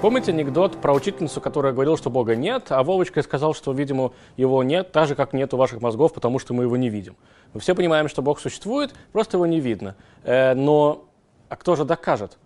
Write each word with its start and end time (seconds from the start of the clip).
Помните 0.00 0.32
анекдот 0.32 0.76
про 0.82 0.92
учительницу, 0.92 1.40
которая 1.40 1.72
говорила, 1.72 1.96
что 1.96 2.10
Бога 2.10 2.36
нет, 2.36 2.66
а 2.68 2.82
Вовочка 2.82 3.22
сказал, 3.22 3.54
что, 3.54 3.72
видимо, 3.72 4.12
его 4.36 4.62
нет, 4.62 4.92
так 4.92 5.08
же, 5.08 5.14
как 5.14 5.32
нет 5.32 5.54
у 5.54 5.56
ваших 5.56 5.80
мозгов, 5.80 6.12
потому 6.12 6.38
что 6.38 6.52
мы 6.52 6.64
его 6.64 6.76
не 6.76 6.90
видим. 6.90 7.16
Мы 7.54 7.60
все 7.60 7.74
понимаем, 7.74 8.08
что 8.08 8.20
Бог 8.20 8.38
существует, 8.38 8.94
просто 9.12 9.38
его 9.38 9.46
не 9.46 9.60
видно. 9.60 9.96
Э, 10.22 10.52
но 10.52 11.06
а 11.48 11.56
кто 11.56 11.74
же 11.74 11.86
докажет? 11.86 12.36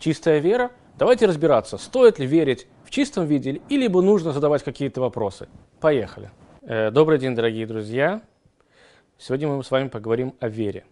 Чистая 0.00 0.40
вера? 0.40 0.72
Давайте 0.98 1.26
разбираться, 1.26 1.78
стоит 1.78 2.18
ли 2.18 2.26
верить 2.26 2.66
в 2.84 2.90
чистом 2.90 3.26
виде, 3.26 3.60
или 3.68 3.82
либо 3.82 4.02
нужно 4.02 4.32
задавать 4.32 4.64
какие-то 4.64 5.00
вопросы. 5.00 5.48
Поехали. 5.78 6.30
Э, 6.62 6.90
добрый 6.90 7.18
день, 7.18 7.36
дорогие 7.36 7.66
друзья. 7.66 8.22
Сегодня 9.16 9.46
мы 9.46 9.62
с 9.62 9.70
вами 9.70 9.88
поговорим 9.88 10.34
о 10.40 10.48
вере. 10.48 10.84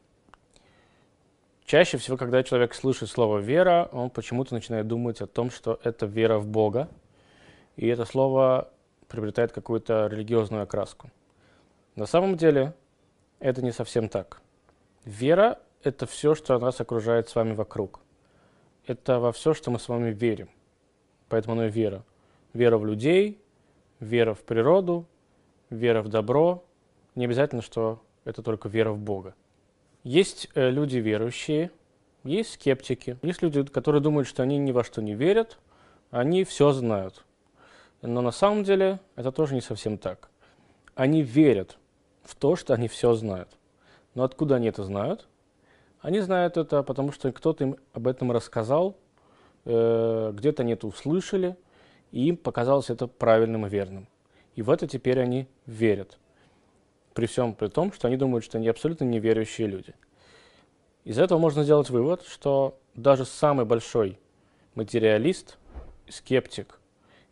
Чаще 1.65 1.97
всего, 1.97 2.19
когда 2.19 2.43
человек 2.43 2.75
слышит 2.75 3.09
слово 3.09 3.39
«вера», 3.39 3.89
он 3.91 4.11
почему-то 4.11 4.53
начинает 4.53 4.87
думать 4.87 5.23
о 5.23 5.27
том, 5.27 5.51
что 5.51 5.81
это 5.83 6.05
вера 6.05 6.39
в 6.39 6.47
Бога, 6.47 6.89
и 7.77 7.87
это 7.87 8.05
слово 8.05 8.71
приобретает 9.09 9.53
какую-то 9.53 10.09
религиозную 10.09 10.65
окраску. 10.65 11.11
На 11.97 12.05
самом 12.05 12.37
деле 12.37 12.75
это 13.39 13.63
не 13.63 13.73
совсем 13.73 14.11
так. 14.11 14.43
Вера– 15.07 15.59
это 15.83 16.07
все, 16.07 16.35
что 16.35 16.59
нас 16.59 16.81
окружает 16.81 17.31
с 17.31 17.35
вами 17.35 17.55
вокруг. 17.55 18.01
Это 18.87 19.19
во 19.19 19.33
все, 19.33 19.55
что 19.55 19.71
мы 19.71 19.79
с 19.79 19.89
вами 19.89 20.11
верим. 20.11 20.51
Поэтому 21.31 21.55
оно 21.55 21.67
и 21.67 21.71
вера. 21.71 22.05
Вера 22.53 22.77
в 22.77 22.85
людей, 22.85 23.41
вера 24.01 24.35
в 24.35 24.43
природу, 24.43 25.07
вера 25.71 26.03
в 26.03 26.09
добро. 26.09 26.63
Не 27.15 27.25
обязательно, 27.25 27.63
что 27.63 28.03
это 28.25 28.43
только 28.43 28.69
вера 28.69 28.93
в 28.93 28.99
Бога. 28.99 29.35
Есть 30.05 30.51
э, 30.55 30.69
люди 30.69 30.99
верующие, 30.99 31.71
есть 32.25 32.53
скептики, 32.53 33.17
есть 33.23 33.41
люди, 33.41 33.63
которые 33.65 34.03
думают, 34.03 34.29
что 34.29 34.43
они 34.43 34.59
ни 34.59 34.71
во 34.71 34.85
что 34.85 35.01
не 35.01 35.15
верят, 35.15 35.59
они 36.11 36.45
все 36.45 36.73
знают. 36.73 37.25
Но 38.03 38.21
на 38.21 38.31
самом 38.31 38.65
деле 38.65 39.01
это 39.17 39.33
тоже 39.33 39.55
не 39.55 39.63
совсем 39.63 39.97
так. 39.97 40.29
Они 40.95 41.23
верят 41.23 41.79
в 42.23 42.35
то, 42.35 42.55
что 42.55 42.75
они 42.75 42.87
все 42.87 43.15
знают. 43.15 43.49
Но 44.15 44.25
откуда 44.25 44.57
они 44.57 44.69
это 44.69 44.85
знают? 44.85 45.27
Они 46.01 46.21
знают 46.21 46.59
это, 46.59 46.83
потому 46.83 47.11
что 47.11 47.33
кто-то 47.33 47.65
им 47.65 47.77
об 47.95 48.07
этом 48.07 48.31
рассказал, 48.31 48.99
э, 49.65 50.33
где-то 50.35 50.65
они 50.65 50.75
это 50.75 50.87
услышали, 50.87 51.57
и 52.13 52.29
им 52.29 52.37
показалось 52.37 52.91
это 52.91 53.07
правильным 53.07 53.67
и 53.67 53.71
верным. 53.71 54.07
И 54.55 54.61
в 54.61 54.69
это 54.69 54.87
теперь 54.87 55.19
они 55.19 55.49
верят 55.65 56.19
при 57.15 57.27
всем 57.27 57.55
при 57.55 57.69
том, 57.69 57.93
что 57.93 58.09
они 58.09 58.17
думают, 58.17 58.45
что 58.45 58.59
они 58.59 58.69
абсолютно 58.69 59.05
неверующие 59.05 59.67
люди. 59.67 59.95
Из 61.05 61.19
этого 61.19 61.39
можно 61.39 61.65
сделать 61.65 61.91
вывод, 61.91 62.25
что 62.27 62.79
даже 62.95 63.25
самый 63.25 63.65
большой 63.65 64.19
материалист, 64.75 65.59
скептик 66.09 66.81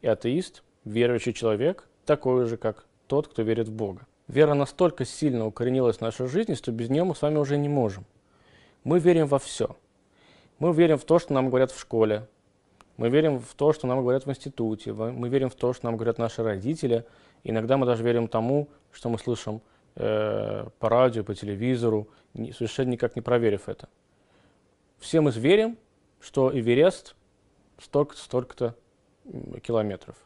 и 0.00 0.06
атеист, 0.06 0.62
верующий 0.84 1.33
человек, 1.33 1.89
такой 2.06 2.47
же, 2.47 2.56
как 2.56 2.86
тот, 3.06 3.28
кто 3.28 3.42
верит 3.42 3.69
в 3.69 3.72
Бога. 3.72 4.06
Вера 4.28 4.55
настолько 4.55 5.05
сильно 5.05 5.47
укоренилась 5.47 5.98
в 5.98 6.00
нашей 6.00 6.27
жизни, 6.27 6.55
что 6.55 6.72
без 6.72 6.89
нее 6.89 7.05
мы 7.05 7.14
с 7.14 7.22
вами 7.22 7.39
уже 7.39 7.56
не 7.58 7.69
можем. 7.69 8.05
Мы 8.84 8.98
верим 8.98 9.27
во 9.27 9.39
все. 9.39 9.77
Мы 10.58 10.72
верим 10.72 10.98
в 10.98 11.05
то, 11.05 11.19
что 11.19 11.33
нам 11.33 11.48
говорят 11.48 11.72
в 11.72 11.80
школе. 11.80 12.28
Мы 12.96 13.08
верим 13.08 13.41
в 13.41 13.55
то, 13.55 13.72
что 13.72 13.86
нам 13.86 14.00
говорят 14.00 14.27
в 14.27 14.30
институте. 14.30 14.92
Мы 14.92 15.28
верим 15.28 15.50
в 15.50 15.55
то, 15.55 15.72
что 15.72 15.86
нам 15.86 15.96
говорят 15.96 16.19
наши 16.19 16.42
родители. 16.42 17.05
Иногда 17.45 17.77
мы 17.77 17.87
даже 17.87 18.05
верим 18.05 18.29
тому, 18.29 18.69
что 18.93 19.09
мы 19.09 19.19
слышим 19.19 19.61
э, 19.97 20.67
по 20.79 20.89
радио, 20.89 21.25
по 21.25 21.35
телевизору, 21.35 22.09
не, 22.35 22.53
совершенно 22.53 22.91
никак 22.91 23.17
не 23.17 23.23
проверив 23.23 23.69
это. 23.69 23.89
Все 24.98 25.21
мы 25.21 25.31
верим, 25.33 25.77
что 26.20 26.57
Эверест 26.57 27.17
столько-то, 27.79 28.20
столько-то 28.20 28.77
километров. 29.63 30.17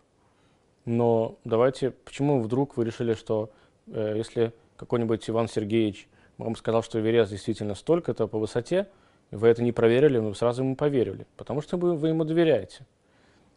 Но 0.84 1.38
давайте, 1.44 1.90
почему 1.90 2.40
вдруг 2.42 2.76
вы 2.76 2.84
решили, 2.84 3.14
что 3.14 3.50
э, 3.86 4.14
если 4.16 4.52
какой-нибудь 4.76 5.28
Иван 5.28 5.48
Сергеевич 5.48 6.08
вам 6.38 6.54
сказал, 6.54 6.82
что 6.82 7.00
Эверест 7.00 7.30
действительно 7.30 7.74
столько-то 7.74 8.26
по 8.26 8.38
высоте, 8.38 8.88
вы 9.30 9.48
это 9.48 9.62
не 9.62 9.72
проверили, 9.72 10.18
но 10.18 10.34
сразу 10.34 10.62
ему 10.62 10.76
поверили, 10.76 11.26
потому 11.36 11.60
что 11.60 11.76
вы, 11.76 11.96
вы 11.96 12.08
ему 12.08 12.24
доверяете. 12.24 12.86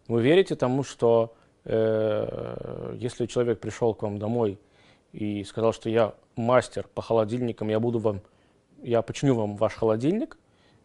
Вы 0.08 0.22
верите 0.24 0.56
тому, 0.56 0.84
что 0.84 1.36
если 1.66 3.26
человек 3.26 3.60
пришел 3.60 3.94
к 3.94 4.04
вам 4.04 4.18
домой 4.18 4.60
и 5.12 5.44
сказал, 5.44 5.74
что 5.74 5.90
я 5.90 6.14
мастер 6.36 6.88
по 6.94 7.02
холодильникам, 7.02 7.70
я 7.70 7.80
буду 7.80 8.00
вам, 8.00 8.22
я 8.82 9.02
починю 9.02 9.36
вам 9.36 9.56
ваш 9.56 9.74
холодильник, 9.76 10.38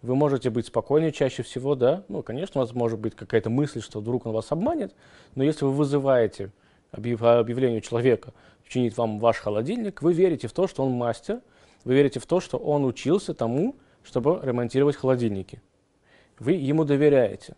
вы 0.02 0.16
можете 0.16 0.50
быть 0.50 0.66
спокойнее 0.66 1.12
чаще 1.12 1.42
всего, 1.42 1.74
да. 1.74 2.04
Ну, 2.08 2.22
конечно, 2.22 2.60
у 2.60 2.64
вас 2.64 2.74
может 2.74 2.98
быть 2.98 3.14
какая-то 3.14 3.48
мысль, 3.48 3.80
что 3.80 4.00
вдруг 4.00 4.26
он 4.26 4.32
вас 4.32 4.52
обманет, 4.52 4.94
но 5.34 5.44
если 5.44 5.64
вы 5.64 5.70
вызываете 5.70 6.50
объявлению 6.90 7.80
человека 7.80 8.34
чинить 8.68 8.96
вам 8.98 9.18
ваш 9.18 9.38
холодильник, 9.38 10.02
вы 10.02 10.12
верите 10.12 10.48
в 10.48 10.52
то, 10.52 10.66
что 10.66 10.84
он 10.84 10.92
мастер, 10.92 11.40
вы 11.84 11.94
верите 11.94 12.20
в 12.20 12.26
то, 12.26 12.40
что 12.40 12.58
он 12.58 12.84
учился 12.84 13.32
тому, 13.32 13.76
чтобы 14.02 14.40
ремонтировать 14.42 14.96
холодильники. 14.96 15.62
Вы 16.38 16.52
ему 16.52 16.84
доверяете. 16.84 17.56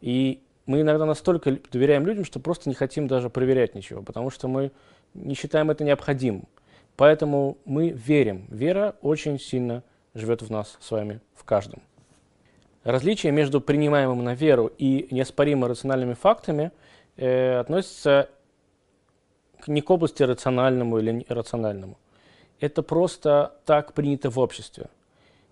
И 0.00 0.43
мы 0.66 0.80
иногда 0.80 1.04
настолько 1.04 1.58
доверяем 1.70 2.06
людям, 2.06 2.24
что 2.24 2.40
просто 2.40 2.68
не 2.68 2.74
хотим 2.74 3.06
даже 3.06 3.30
проверять 3.30 3.74
ничего, 3.74 4.02
потому 4.02 4.30
что 4.30 4.48
мы 4.48 4.72
не 5.12 5.34
считаем 5.34 5.70
это 5.70 5.84
необходимым. 5.84 6.48
Поэтому 6.96 7.58
мы 7.64 7.90
верим. 7.90 8.46
Вера 8.48 8.94
очень 9.02 9.38
сильно 9.38 9.82
живет 10.14 10.42
в 10.42 10.50
нас 10.50 10.78
с 10.80 10.90
вами, 10.90 11.20
в 11.34 11.44
каждом. 11.44 11.82
Различие 12.84 13.32
между 13.32 13.60
принимаемым 13.60 14.22
на 14.22 14.34
веру 14.34 14.70
и 14.78 15.08
неоспоримо 15.10 15.68
рациональными 15.68 16.14
фактами 16.14 16.70
э, 17.16 17.58
относится 17.58 18.28
не 19.66 19.80
к 19.80 19.90
области 19.90 20.22
рациональному 20.22 20.98
или 20.98 21.24
иррациональному. 21.28 21.98
Это 22.60 22.82
просто 22.82 23.54
так 23.64 23.94
принято 23.94 24.30
в 24.30 24.38
обществе. 24.38 24.88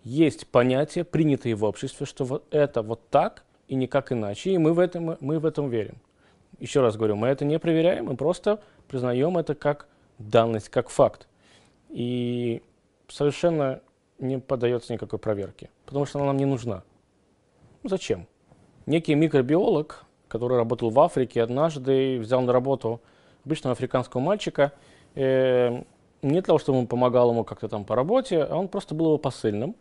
Есть 0.04 0.46
понятия, 0.46 1.04
принятые 1.04 1.54
в 1.54 1.64
обществе, 1.64 2.06
что 2.06 2.24
вот 2.24 2.44
это 2.50 2.82
вот 2.82 3.08
так 3.08 3.44
и 3.72 3.74
никак 3.74 4.12
иначе, 4.12 4.50
и 4.50 4.58
мы 4.58 4.74
в 4.74 4.78
этом, 4.78 5.16
мы 5.20 5.38
в 5.38 5.46
этом 5.46 5.70
верим. 5.70 5.96
Еще 6.58 6.82
раз 6.82 6.98
говорю, 6.98 7.16
мы 7.16 7.28
это 7.28 7.46
не 7.46 7.58
проверяем, 7.58 8.04
мы 8.04 8.16
просто 8.16 8.60
признаем 8.86 9.38
это 9.38 9.54
как 9.54 9.88
данность, 10.18 10.68
как 10.68 10.90
факт. 10.90 11.26
И 11.88 12.60
совершенно 13.08 13.80
не 14.18 14.38
поддается 14.38 14.92
никакой 14.92 15.18
проверке, 15.18 15.70
потому 15.86 16.04
что 16.04 16.18
она 16.18 16.26
нам 16.26 16.36
не 16.36 16.44
нужна. 16.44 16.82
Ну, 17.82 17.88
зачем? 17.88 18.26
Некий 18.84 19.14
микробиолог, 19.14 20.04
который 20.28 20.58
работал 20.58 20.90
в 20.90 21.00
Африке, 21.00 21.42
однажды 21.42 22.18
взял 22.18 22.42
на 22.42 22.52
работу 22.52 23.00
обычного 23.46 23.72
африканского 23.72 24.20
мальчика, 24.20 24.72
э, 25.14 25.82
не 26.20 26.32
для 26.32 26.42
того, 26.42 26.58
чтобы 26.58 26.80
он 26.80 26.86
помогал 26.86 27.30
ему 27.30 27.42
как-то 27.44 27.68
там 27.68 27.86
по 27.86 27.96
работе, 27.96 28.42
а 28.42 28.54
он 28.54 28.68
просто 28.68 28.94
был 28.94 29.06
его 29.06 29.18
посыльным. 29.18 29.76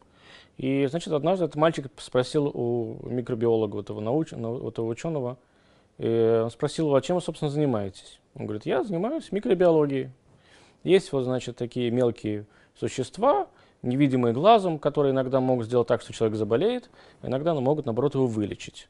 И, 0.58 0.86
значит, 0.88 1.12
однажды 1.14 1.46
этот 1.46 1.56
мальчик 1.56 1.88
спросил 1.98 2.48
у 2.48 2.98
микробиолога, 3.04 3.80
этого, 3.80 4.00
науч... 4.00 4.34
этого 4.34 4.88
ученого, 4.88 5.38
он 5.98 6.50
спросил 6.52 6.88
его, 6.88 6.96
а 6.96 7.02
чем 7.02 7.16
вы, 7.16 7.22
собственно, 7.22 7.50
занимаетесь? 7.50 8.20
Он 8.36 8.46
говорит, 8.46 8.66
я 8.66 8.84
занимаюсь 8.84 9.32
микробиологией. 9.32 10.10
Есть 10.84 11.12
вот, 11.12 11.24
значит, 11.24 11.58
такие 11.58 11.92
мелкие 11.92 12.46
существа, 12.76 13.48
невидимые 13.82 14.34
глазом, 14.34 14.80
которые 14.80 15.12
иногда 15.12 15.40
могут 15.40 15.66
сделать 15.68 15.88
так, 15.88 16.02
что 16.02 16.14
человек 16.14 16.38
заболеет, 16.38 16.90
иногда 17.22 17.54
могут, 17.54 17.86
наоборот, 17.86 18.16
его 18.16 18.28
вылечить. 18.28 18.88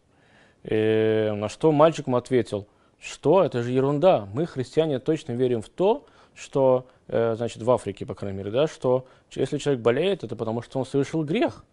И 0.63 1.31
на 1.35 1.49
что 1.49 1.71
мальчик 1.71 2.07
ему 2.07 2.17
ответил, 2.17 2.67
что 2.99 3.43
это 3.43 3.63
же 3.63 3.71
ерунда, 3.71 4.27
мы, 4.33 4.45
христиане, 4.45 4.99
точно 4.99 5.33
верим 5.33 5.61
в 5.61 5.69
то, 5.69 6.05
что, 6.33 6.87
э, 7.07 7.35
значит, 7.35 7.61
в 7.61 7.71
Африке, 7.71 8.05
по 8.05 8.15
крайней 8.15 8.37
мере, 8.37 8.51
да, 8.51 8.67
что 8.67 9.05
если 9.31 9.57
человек 9.57 9.81
болеет, 9.81 10.23
это 10.23 10.35
потому, 10.35 10.61
что 10.61 10.79
он 10.79 10.85
совершил 10.85 11.23
грех. 11.23 11.63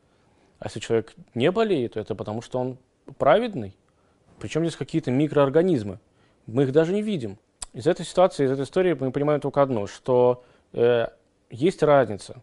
А 0.58 0.66
если 0.66 0.80
человек 0.80 1.14
не 1.34 1.50
болеет, 1.50 1.94
то 1.94 2.00
это 2.00 2.14
потому, 2.14 2.42
что 2.42 2.58
он 2.58 2.78
праведный. 3.18 3.76
Причем 4.38 4.62
здесь 4.62 4.76
какие-то 4.76 5.10
микроорганизмы. 5.10 6.00
Мы 6.46 6.64
их 6.64 6.72
даже 6.72 6.92
не 6.92 7.02
видим. 7.02 7.38
Из 7.72 7.86
этой 7.86 8.04
ситуации, 8.04 8.44
из 8.44 8.50
этой 8.50 8.64
истории 8.64 8.96
мы 8.98 9.12
понимаем 9.12 9.40
только 9.40 9.62
одно, 9.62 9.86
что 9.86 10.44
э, 10.72 11.06
есть 11.50 11.82
разница. 11.82 12.42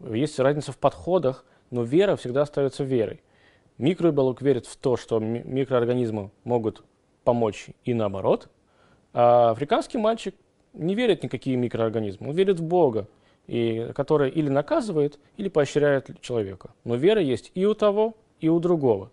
Есть 0.00 0.38
разница 0.40 0.72
в 0.72 0.78
подходах, 0.78 1.44
но 1.70 1.82
вера 1.82 2.16
всегда 2.16 2.42
остается 2.42 2.82
верой. 2.82 3.22
Микробиолог 3.78 4.42
верит 4.42 4.66
в 4.66 4.76
то, 4.76 4.96
что 4.96 5.18
микроорганизмы 5.18 6.30
могут 6.44 6.84
помочь 7.24 7.68
и 7.84 7.94
наоборот, 7.94 8.48
а 9.12 9.50
африканский 9.50 9.98
мальчик 9.98 10.34
не 10.74 10.94
верит 10.94 11.20
в 11.20 11.22
никакие 11.24 11.56
микроорганизмы, 11.56 12.28
он 12.30 12.34
верит 12.34 12.60
в 12.60 12.62
Бога, 12.62 13.06
и, 13.46 13.90
который 13.94 14.30
или 14.30 14.48
наказывает, 14.48 15.18
или 15.36 15.48
поощряет 15.48 16.20
человека. 16.20 16.70
Но 16.84 16.94
вера 16.94 17.20
есть 17.20 17.50
и 17.54 17.64
у 17.66 17.74
того, 17.74 18.14
и 18.40 18.48
у 18.48 18.58
другого. 18.60 19.10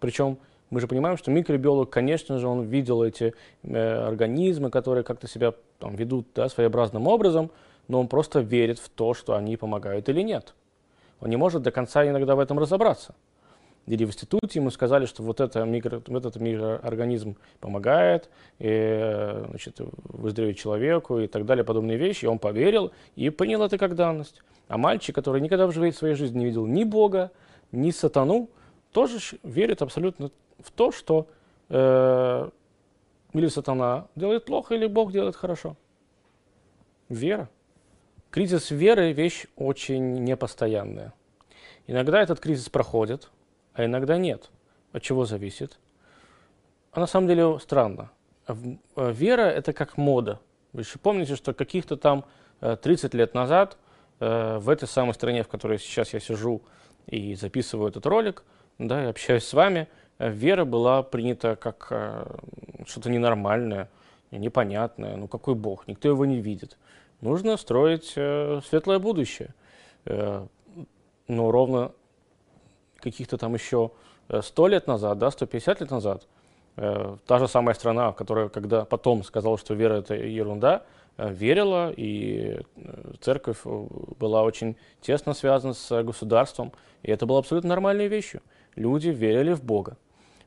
Причем 0.00 0.38
мы 0.70 0.80
же 0.80 0.86
понимаем, 0.86 1.16
что 1.16 1.30
микробиолог, 1.30 1.90
конечно 1.90 2.38
же, 2.38 2.46
он 2.46 2.62
видел 2.62 3.02
эти 3.02 3.34
э, 3.62 4.06
организмы, 4.06 4.70
которые 4.70 5.04
как-то 5.04 5.28
себя 5.28 5.54
там, 5.78 5.96
ведут 5.96 6.28
да, 6.34 6.48
своеобразным 6.48 7.06
образом, 7.06 7.50
но 7.88 8.00
он 8.00 8.08
просто 8.08 8.40
верит 8.40 8.78
в 8.78 8.88
то, 8.88 9.14
что 9.14 9.34
они 9.34 9.56
помогают 9.56 10.08
или 10.08 10.22
нет. 10.22 10.54
Он 11.20 11.28
не 11.28 11.36
может 11.36 11.62
до 11.62 11.70
конца 11.70 12.06
иногда 12.08 12.34
в 12.36 12.38
этом 12.38 12.58
разобраться. 12.58 13.14
Или 13.86 14.04
в 14.04 14.08
институте 14.08 14.60
ему 14.60 14.70
сказали, 14.70 15.06
что 15.06 15.22
вот, 15.22 15.40
это 15.40 15.64
микро, 15.64 16.02
вот 16.06 16.24
этот 16.24 16.40
микроорганизм 16.40 17.36
помогает 17.60 18.28
и, 18.58 19.44
значит, 19.48 19.80
выздороветь 20.04 20.58
человеку 20.58 21.18
и 21.18 21.26
так 21.26 21.44
далее, 21.44 21.64
подобные 21.64 21.96
вещи. 21.96 22.24
И 22.24 22.28
он 22.28 22.38
поверил 22.38 22.92
и 23.16 23.30
принял 23.30 23.62
это 23.62 23.78
как 23.78 23.94
данность. 23.94 24.42
А 24.68 24.78
мальчик, 24.78 25.14
который 25.14 25.40
никогда 25.40 25.66
в 25.66 25.72
своей 25.72 26.14
жизни 26.14 26.38
не 26.38 26.44
видел 26.44 26.66
ни 26.66 26.84
Бога, 26.84 27.32
ни 27.72 27.90
сатану, 27.90 28.48
тоже 28.92 29.18
верит 29.42 29.82
абсолютно 29.82 30.30
в 30.58 30.70
то, 30.70 30.92
что 30.92 31.26
э, 31.68 32.50
или 33.32 33.48
сатана 33.48 34.06
делает 34.14 34.44
плохо, 34.44 34.74
или 34.74 34.86
Бог 34.86 35.12
делает 35.12 35.36
хорошо. 35.36 35.76
Вера. 37.08 37.48
Кризис 38.30 38.70
веры– 38.70 39.12
вещь 39.14 39.46
очень 39.56 40.22
непостоянная. 40.24 41.12
Иногда 41.88 42.22
этот 42.22 42.38
кризис 42.38 42.68
проходит, 42.68 43.30
а 43.74 43.84
иногда 43.84 44.18
нет. 44.18 44.50
От 44.92 45.02
чего 45.02 45.24
зависит? 45.24 45.78
А 46.92 47.00
на 47.00 47.06
самом 47.06 47.28
деле 47.28 47.58
странно. 47.60 48.10
Э, 48.48 49.12
вера– 49.12 49.42
это 49.42 49.72
как 49.72 49.96
мода. 49.96 50.40
Вы 50.72 50.84
же 50.84 50.98
помните, 50.98 51.36
что 51.36 51.54
каких-то 51.54 51.96
там 51.96 52.24
30 52.60 53.14
э, 53.14 53.18
лет 53.18 53.34
назад 53.34 53.78
э, 54.18 54.58
в 54.58 54.68
этой 54.68 54.88
самой 54.88 55.14
стране, 55.14 55.42
в 55.42 55.48
которой 55.48 55.78
сейчас 55.78 56.12
я 56.12 56.20
сижу 56.20 56.62
и 57.06 57.34
записываю 57.34 57.88
этот 57.88 58.06
ролик, 58.06 58.44
да, 58.78 59.04
и 59.04 59.08
общаюсь 59.08 59.44
с 59.44 59.52
вами, 59.52 59.88
вера 60.18 60.64
была 60.64 61.02
принята 61.02 61.56
как 61.56 61.86
что-то 62.86 63.10
ненормальное, 63.10 63.88
непонятное. 64.30 65.16
Ну 65.16 65.28
какой 65.28 65.54
Бог? 65.54 65.86
Никто 65.88 66.08
его 66.08 66.24
не 66.24 66.40
видит. 66.40 66.78
Нужно 67.20 67.56
строить 67.56 68.06
светлое 68.06 68.98
будущее. 68.98 69.54
Но 70.04 71.50
ровно 71.50 71.92
каких-то 73.00 73.38
там 73.38 73.54
еще 73.54 73.90
100 74.28 74.66
э, 74.66 74.70
лет 74.70 74.86
назад, 74.86 75.18
да, 75.18 75.30
150 75.30 75.80
лет 75.80 75.90
назад, 75.90 76.26
э, 76.76 77.16
та 77.26 77.38
же 77.38 77.48
самая 77.48 77.74
страна, 77.74 78.12
которая 78.12 78.48
когда 78.48 78.84
потом 78.84 79.24
сказала, 79.24 79.58
что 79.58 79.74
вера 79.74 79.94
это 79.94 80.14
ерунда, 80.14 80.82
э, 81.16 81.32
верила, 81.32 81.92
и 81.96 82.60
церковь 83.20 83.58
была 83.64 84.42
очень 84.42 84.76
тесно 85.00 85.34
связана 85.34 85.74
с 85.74 86.02
государством, 86.02 86.72
и 87.02 87.10
это 87.10 87.26
было 87.26 87.38
абсолютно 87.38 87.68
нормальной 87.68 88.08
вещью. 88.08 88.40
Люди 88.76 89.08
верили 89.08 89.52
в 89.52 89.62
Бога. 89.62 89.96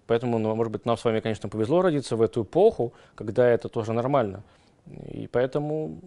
Поэтому, 0.07 0.37
ну, 0.37 0.53
может 0.55 0.71
быть, 0.71 0.85
нам 0.85 0.97
с 0.97 1.05
вами, 1.05 1.21
конечно, 1.21 1.49
повезло 1.49 1.81
родиться 1.81 2.15
в 2.15 2.21
эту 2.21 2.43
эпоху, 2.43 2.93
когда 3.15 3.47
это 3.47 3.69
тоже 3.69 3.93
нормально. 3.93 4.43
И 5.09 5.27
поэтому 5.31 5.99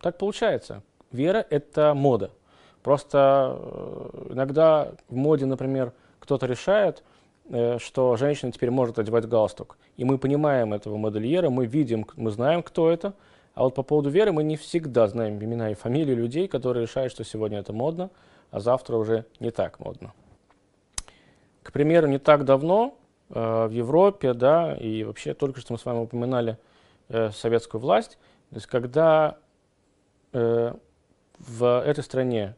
так 0.00 0.18
получается. 0.18 0.82
Вера– 1.12 1.46
это 1.50 1.94
мода. 1.94 2.30
Просто 2.86 3.58
э, 3.58 4.32
иногда 4.34 4.92
в 5.08 5.16
моде, 5.16 5.44
например, 5.44 5.92
кто-то 6.20 6.46
решает, 6.46 7.02
э, 7.50 7.78
что 7.80 8.16
женщина 8.16 8.52
теперь 8.52 8.70
может 8.70 9.00
одевать 9.00 9.26
галстук. 9.26 9.76
И 9.96 10.04
мы 10.04 10.18
понимаем 10.18 10.72
этого 10.72 10.96
модельера, 10.96 11.50
мы 11.50 11.66
видим, 11.66 12.06
мы 12.14 12.30
знаем, 12.30 12.62
кто 12.62 12.88
это. 12.88 13.14
А 13.54 13.64
вот 13.64 13.74
по 13.74 13.82
поводу 13.82 14.08
веры 14.08 14.30
мы 14.30 14.44
не 14.44 14.56
всегда 14.56 15.08
знаем 15.08 15.42
имена 15.42 15.72
и 15.72 15.74
фамилии 15.74 16.14
людей, 16.14 16.46
которые 16.46 16.84
решают, 16.84 17.12
что 17.12 17.24
сегодня 17.24 17.58
это 17.58 17.72
модно, 17.72 18.08
а 18.52 18.60
завтра 18.60 18.94
уже 18.98 19.24
не 19.40 19.50
так 19.50 19.80
модно. 19.80 20.12
К 21.64 21.72
примеру, 21.72 22.06
не 22.06 22.18
так 22.18 22.44
давно 22.44 22.96
э, 23.30 23.66
в 23.66 23.72
Европе, 23.72 24.32
да, 24.32 24.76
и 24.76 25.02
вообще 25.02 25.34
только 25.34 25.58
что 25.58 25.72
мы 25.72 25.80
с 25.80 25.84
вами 25.84 25.98
упоминали 26.04 26.56
э, 27.08 27.32
советскую 27.32 27.80
власть, 27.80 28.16
то 28.50 28.54
есть 28.54 28.68
когда 28.68 29.38
э, 30.32 30.72
в 31.40 31.82
этой 31.84 32.04
стране 32.04 32.54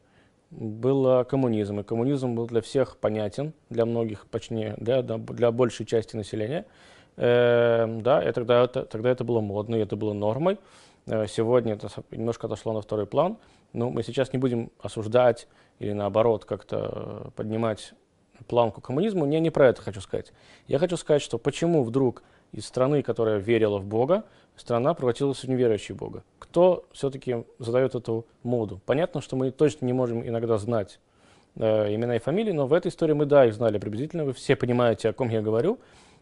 был 0.51 1.25
коммунизм, 1.25 1.81
и 1.81 1.83
коммунизм 1.83 2.35
был 2.35 2.47
для 2.47 2.61
всех 2.61 2.97
понятен, 2.97 3.53
для 3.71 3.85
многих, 3.85 4.27
почти 4.27 4.75
для, 4.79 5.03
для 5.03 5.53
большей 5.53 5.87
части 5.87 6.17
населения. 6.17 6.65
Э, 7.17 7.87
да, 8.01 8.27
и 8.27 8.33
тогда 8.33 8.65
это, 8.65 8.85
тогда 8.85 9.11
это 9.11 9.25
было 9.25 9.41
модно, 9.41 9.77
и 9.77 9.81
это 9.81 9.97
было 9.97 10.13
нормой. 10.13 10.59
Э, 11.07 11.27
сегодня 11.27 11.75
это 11.75 11.89
немножко 12.11 12.47
отошло 12.47 12.73
на 12.73 12.81
второй 12.81 13.07
план. 13.07 13.37
Но 13.73 13.91
мы 13.91 14.03
сейчас 14.03 14.33
не 14.33 14.39
будем 14.39 14.71
осуждать 14.81 15.49
или 15.79 15.93
наоборот 15.93 16.45
как-то 16.45 17.31
поднимать 17.37 17.93
планку 18.47 18.81
коммунизму. 18.81 19.31
Я 19.31 19.41
не 19.41 19.51
про 19.51 19.69
это 19.69 19.83
хочу 19.83 20.01
сказать. 20.01 20.33
Я 20.69 20.79
хочу 20.79 20.97
сказать, 20.97 21.23
что 21.23 21.39
почему 21.39 21.83
вдруг 21.85 22.23
из 22.53 22.67
страны, 22.67 23.03
которая 23.03 23.39
верила 23.39 23.79
в 23.79 23.85
Бога, 23.85 24.25
страна 24.57 24.95
превратилась 24.95 25.43
в 25.43 25.49
неверующий 25.49 25.95
Бога. 25.95 26.23
Кто 26.39 26.85
все-таки 26.93 27.45
задает 27.59 27.95
эту 27.95 28.27
моду? 28.43 28.81
Понятно, 28.87 29.21
что 29.21 29.37
мы 29.37 29.51
точно 29.51 29.87
не 29.87 29.93
можем 29.93 30.27
иногда 30.27 30.59
знать 30.59 31.01
э, 31.57 31.95
имена 31.95 32.17
и 32.17 32.19
фамилии, 32.19 32.53
но 32.53 32.67
в 32.67 32.73
этой 32.73 32.89
истории 32.89 33.13
мы, 33.13 33.27
да, 33.27 33.47
их 33.47 33.55
знали 33.55 33.79
приблизительно. 33.79 34.25
Вы 34.25 34.33
все 34.33 34.57
понимаете, 34.57 35.11
о 35.11 35.13
ком 35.13 35.29
я 35.29 35.43
говорю. 35.43 35.79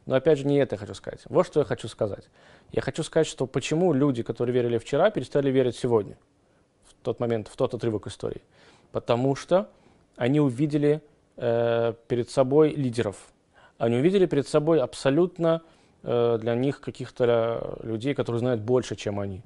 Но 0.06 0.14
опять 0.14 0.38
же, 0.38 0.46
не 0.46 0.58
это 0.58 0.76
я 0.76 0.78
хочу 0.78 0.94
сказать. 0.94 1.22
Вот 1.28 1.46
что 1.46 1.60
я 1.60 1.64
хочу 1.64 1.88
сказать. 1.88 2.28
Я 2.70 2.80
хочу 2.80 3.02
сказать, 3.02 3.26
что 3.26 3.46
почему 3.46 3.92
люди, 3.92 4.22
которые 4.22 4.54
верили 4.54 4.78
вчера, 4.78 5.10
перестали 5.10 5.50
верить 5.50 5.76
сегодня, 5.76 6.16
в 6.84 6.94
тот 7.02 7.18
момент, 7.18 7.48
в 7.48 7.56
тот 7.56 7.74
отрывок 7.74 8.06
истории. 8.06 8.42
Потому 8.92 9.34
что 9.34 9.68
они 10.16 10.40
увидели 10.40 11.02
э, 11.36 11.94
перед 12.06 12.30
собой 12.30 12.70
лидеров. 12.70 13.16
Они 13.78 13.96
увидели 13.96 14.26
перед 14.26 14.46
собой 14.46 14.80
абсолютно 14.80 15.62
для 16.02 16.54
них 16.54 16.80
каких-то 16.80 17.78
людей, 17.82 18.14
которые 18.14 18.40
знают 18.40 18.60
больше, 18.60 18.94
чем 18.96 19.18
они, 19.18 19.42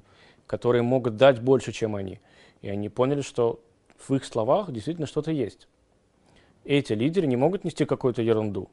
которые 0.47 0.83
могут 0.83 1.17
дать 1.17 1.41
больше, 1.41 1.71
чем 1.71 1.95
они. 1.95 2.19
И 2.61 2.69
они 2.69 2.89
поняли, 2.89 3.21
что 3.21 3.59
в 3.97 4.13
их 4.13 4.25
словах 4.25 4.71
действительно 4.71 5.07
что-то 5.07 5.31
есть. 5.31 5.67
Эти 6.63 6.93
лидеры 6.93 7.27
не 7.27 7.35
могут 7.35 7.63
нести 7.63 7.85
какую-то 7.85 8.21
ерунду. 8.21 8.69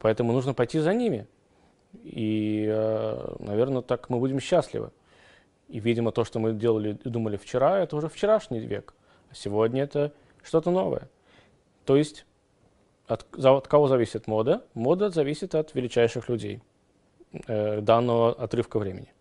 Поэтому 0.00 0.32
нужно 0.32 0.54
пойти 0.54 0.78
за 0.78 0.94
ними. 0.94 1.26
И, 2.04 2.66
э, 2.68 3.36
наверное, 3.40 3.82
так 3.82 4.08
мы 4.10 4.18
будем 4.18 4.40
счастливы. 4.40 4.90
И, 5.68 5.80
видимо, 5.80 6.12
то, 6.12 6.24
что 6.24 6.38
мы 6.38 6.52
делали 6.52 6.98
и 7.04 7.08
думали 7.08 7.36
вчера, 7.36 7.80
это 7.80 7.96
уже 7.96 8.08
вчерашний 8.08 8.60
век. 8.60 8.94
А 9.30 9.34
сегодня 9.34 9.82
это 9.82 10.12
что-то 10.42 10.70
новое. 10.70 11.08
То 11.84 11.96
есть 11.96 12.24
от, 13.06 13.26
от 13.44 13.66
кого 13.66 13.88
зависит 13.88 14.26
мода? 14.26 14.62
Мода 14.74 15.10
зависит 15.10 15.54
от 15.54 15.74
величайших 15.74 16.28
людей 16.28 16.62
э, 17.32 17.80
данного 17.80 18.32
отрывка 18.32 18.78
времени. 18.78 19.12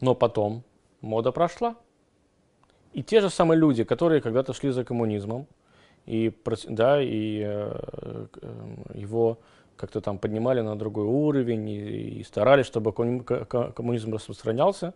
Но 0.00 0.14
потом 0.14 0.62
мода 1.00 1.32
прошла. 1.32 1.76
И 2.92 3.02
те 3.02 3.20
же 3.20 3.30
самые 3.30 3.58
люди, 3.58 3.84
которые 3.84 4.20
когда-то 4.20 4.52
шли 4.52 4.70
за 4.70 4.84
коммунизмом, 4.84 5.46
и, 6.06 6.32
да, 6.68 7.02
и 7.02 7.42
э, 7.44 8.26
его 8.94 9.38
как-то 9.76 10.00
там 10.00 10.18
поднимали 10.18 10.60
на 10.60 10.78
другой 10.78 11.04
уровень 11.04 11.68
и, 11.68 12.20
и 12.20 12.22
старались, 12.22 12.66
чтобы 12.66 12.92
коммунизм 12.92 14.14
распространялся, 14.14 14.94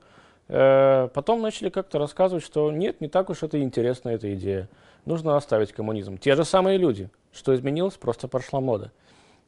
э, 0.48 1.08
потом 1.12 1.42
начали 1.42 1.68
как-то 1.68 1.98
рассказывать, 1.98 2.44
что 2.44 2.72
нет, 2.72 3.00
не 3.00 3.08
так 3.08 3.28
уж 3.28 3.42
это 3.42 3.60
интересна 3.60 4.10
эта 4.10 4.32
идея. 4.34 4.68
Нужно 5.04 5.36
оставить 5.36 5.72
коммунизм. 5.72 6.16
Те 6.16 6.36
же 6.36 6.44
самые 6.44 6.78
люди. 6.78 7.10
Что 7.32 7.54
изменилось? 7.54 7.94
Просто 7.94 8.28
прошла 8.28 8.60
мода. 8.60 8.92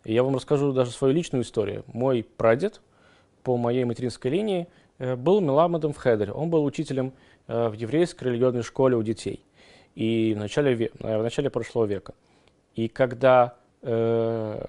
И 0.04 0.12
я 0.12 0.22
вам 0.22 0.34
расскажу 0.34 0.72
даже 0.72 0.90
свою 0.90 1.14
личную 1.14 1.42
историю. 1.44 1.84
Мой 1.86 2.22
прадед– 2.36 2.80
по 3.42 3.56
моей 3.56 3.84
материнской 3.84 4.30
линии 4.30 4.68
э, 4.98 5.16
был 5.16 5.40
Меламедом 5.40 5.92
в 5.92 5.96
Хедере. 5.96 6.32
Он 6.32 6.50
был 6.50 6.64
учителем 6.64 7.12
э, 7.46 7.68
в 7.68 7.74
еврейской 7.74 8.24
религиозной 8.24 8.62
школе 8.62 8.96
у 8.96 9.02
детей 9.02 9.44
и 9.94 10.34
в 10.34 10.38
начале, 10.38 10.90
э, 10.98 11.18
в 11.18 11.22
начале 11.22 11.50
прошлого 11.50 11.86
века. 11.86 12.14
И 12.74 12.88
когда 12.88 13.54
э, 13.82 14.64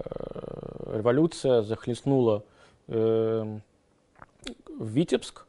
революция 0.94 1.62
захлестнула 1.62 2.44
э, 2.88 3.58
Витебск, 4.78 5.46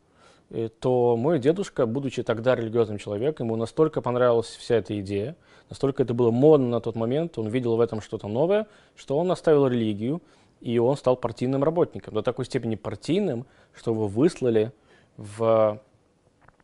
то 0.80 1.18
мой 1.18 1.40
дедушка, 1.40 1.88
будучи 1.88 2.22
тогда 2.22 2.56
религиозным 2.56 3.00
человеком, 3.00 3.48
ему 3.48 3.56
настолько 3.56 4.00
понравилась 4.02 4.46
вся 4.46 4.76
эта 4.76 4.98
идея, 5.02 5.36
настолько 5.72 6.04
это 6.04 6.14
было 6.14 6.30
модно 6.30 6.68
на 6.68 6.80
тот 6.80 6.96
момент, 6.96 7.40
он 7.40 7.48
видел 7.48 7.76
в 7.76 7.82
этом 7.82 8.00
что-то 8.00 8.28
новое, 8.28 8.68
что 8.96 9.18
он 9.18 9.32
оставил 9.32 9.68
религию 9.68 10.22
и 10.66 10.80
он 10.80 10.98
стал 10.98 11.16
партийным 11.16 11.64
работником. 11.64 12.16
До 12.16 12.24
такой 12.24 12.44
степени 12.46 12.74
партийным, 12.74 13.46
что 13.76 13.92
его 13.92 14.08
выслали 14.08 14.72
в, 15.16 15.80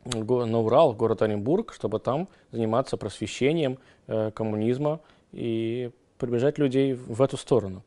на 0.04 0.60
Урал, 0.60 0.94
в 0.94 0.98
город 0.98 1.22
Оренбург, 1.22 1.72
чтобы 1.72 2.00
там 2.00 2.28
заниматься 2.50 2.98
просвещением 2.98 3.78
э, 4.08 4.32
коммунизма 4.32 5.02
и 5.32 5.92
приближать 6.18 6.58
людей 6.58 6.94
в 6.94 7.22
эту 7.22 7.38
сторону. 7.38 7.84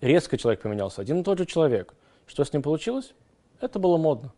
Резко 0.00 0.36
человек 0.36 0.62
поменялся, 0.62 1.00
один 1.00 1.20
и 1.20 1.22
тот 1.22 1.38
же 1.38 1.46
человек. 1.46 1.94
Что 2.26 2.42
с 2.42 2.52
ним 2.52 2.62
получилось? 2.62 3.14
Это 3.60 3.78
было 3.78 3.98
модно. 3.98 4.32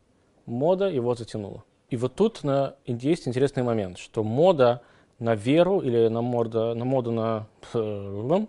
Мода 0.45 0.91
его 0.91 1.15
затянула. 1.15 1.65
И 1.89 1.97
вот 1.97 2.15
тут 2.17 2.45
на, 2.45 2.75
есть 2.85 3.27
интересный 3.27 3.63
момент, 3.63 3.97
что 3.97 4.23
мода 4.23 4.83
на 5.19 5.37
веру 5.37 5.81
или 5.81 6.09
на, 6.09 6.21
мода, 6.21 6.75
на 6.75 6.85
моду 6.85 7.13
на... 7.13 7.47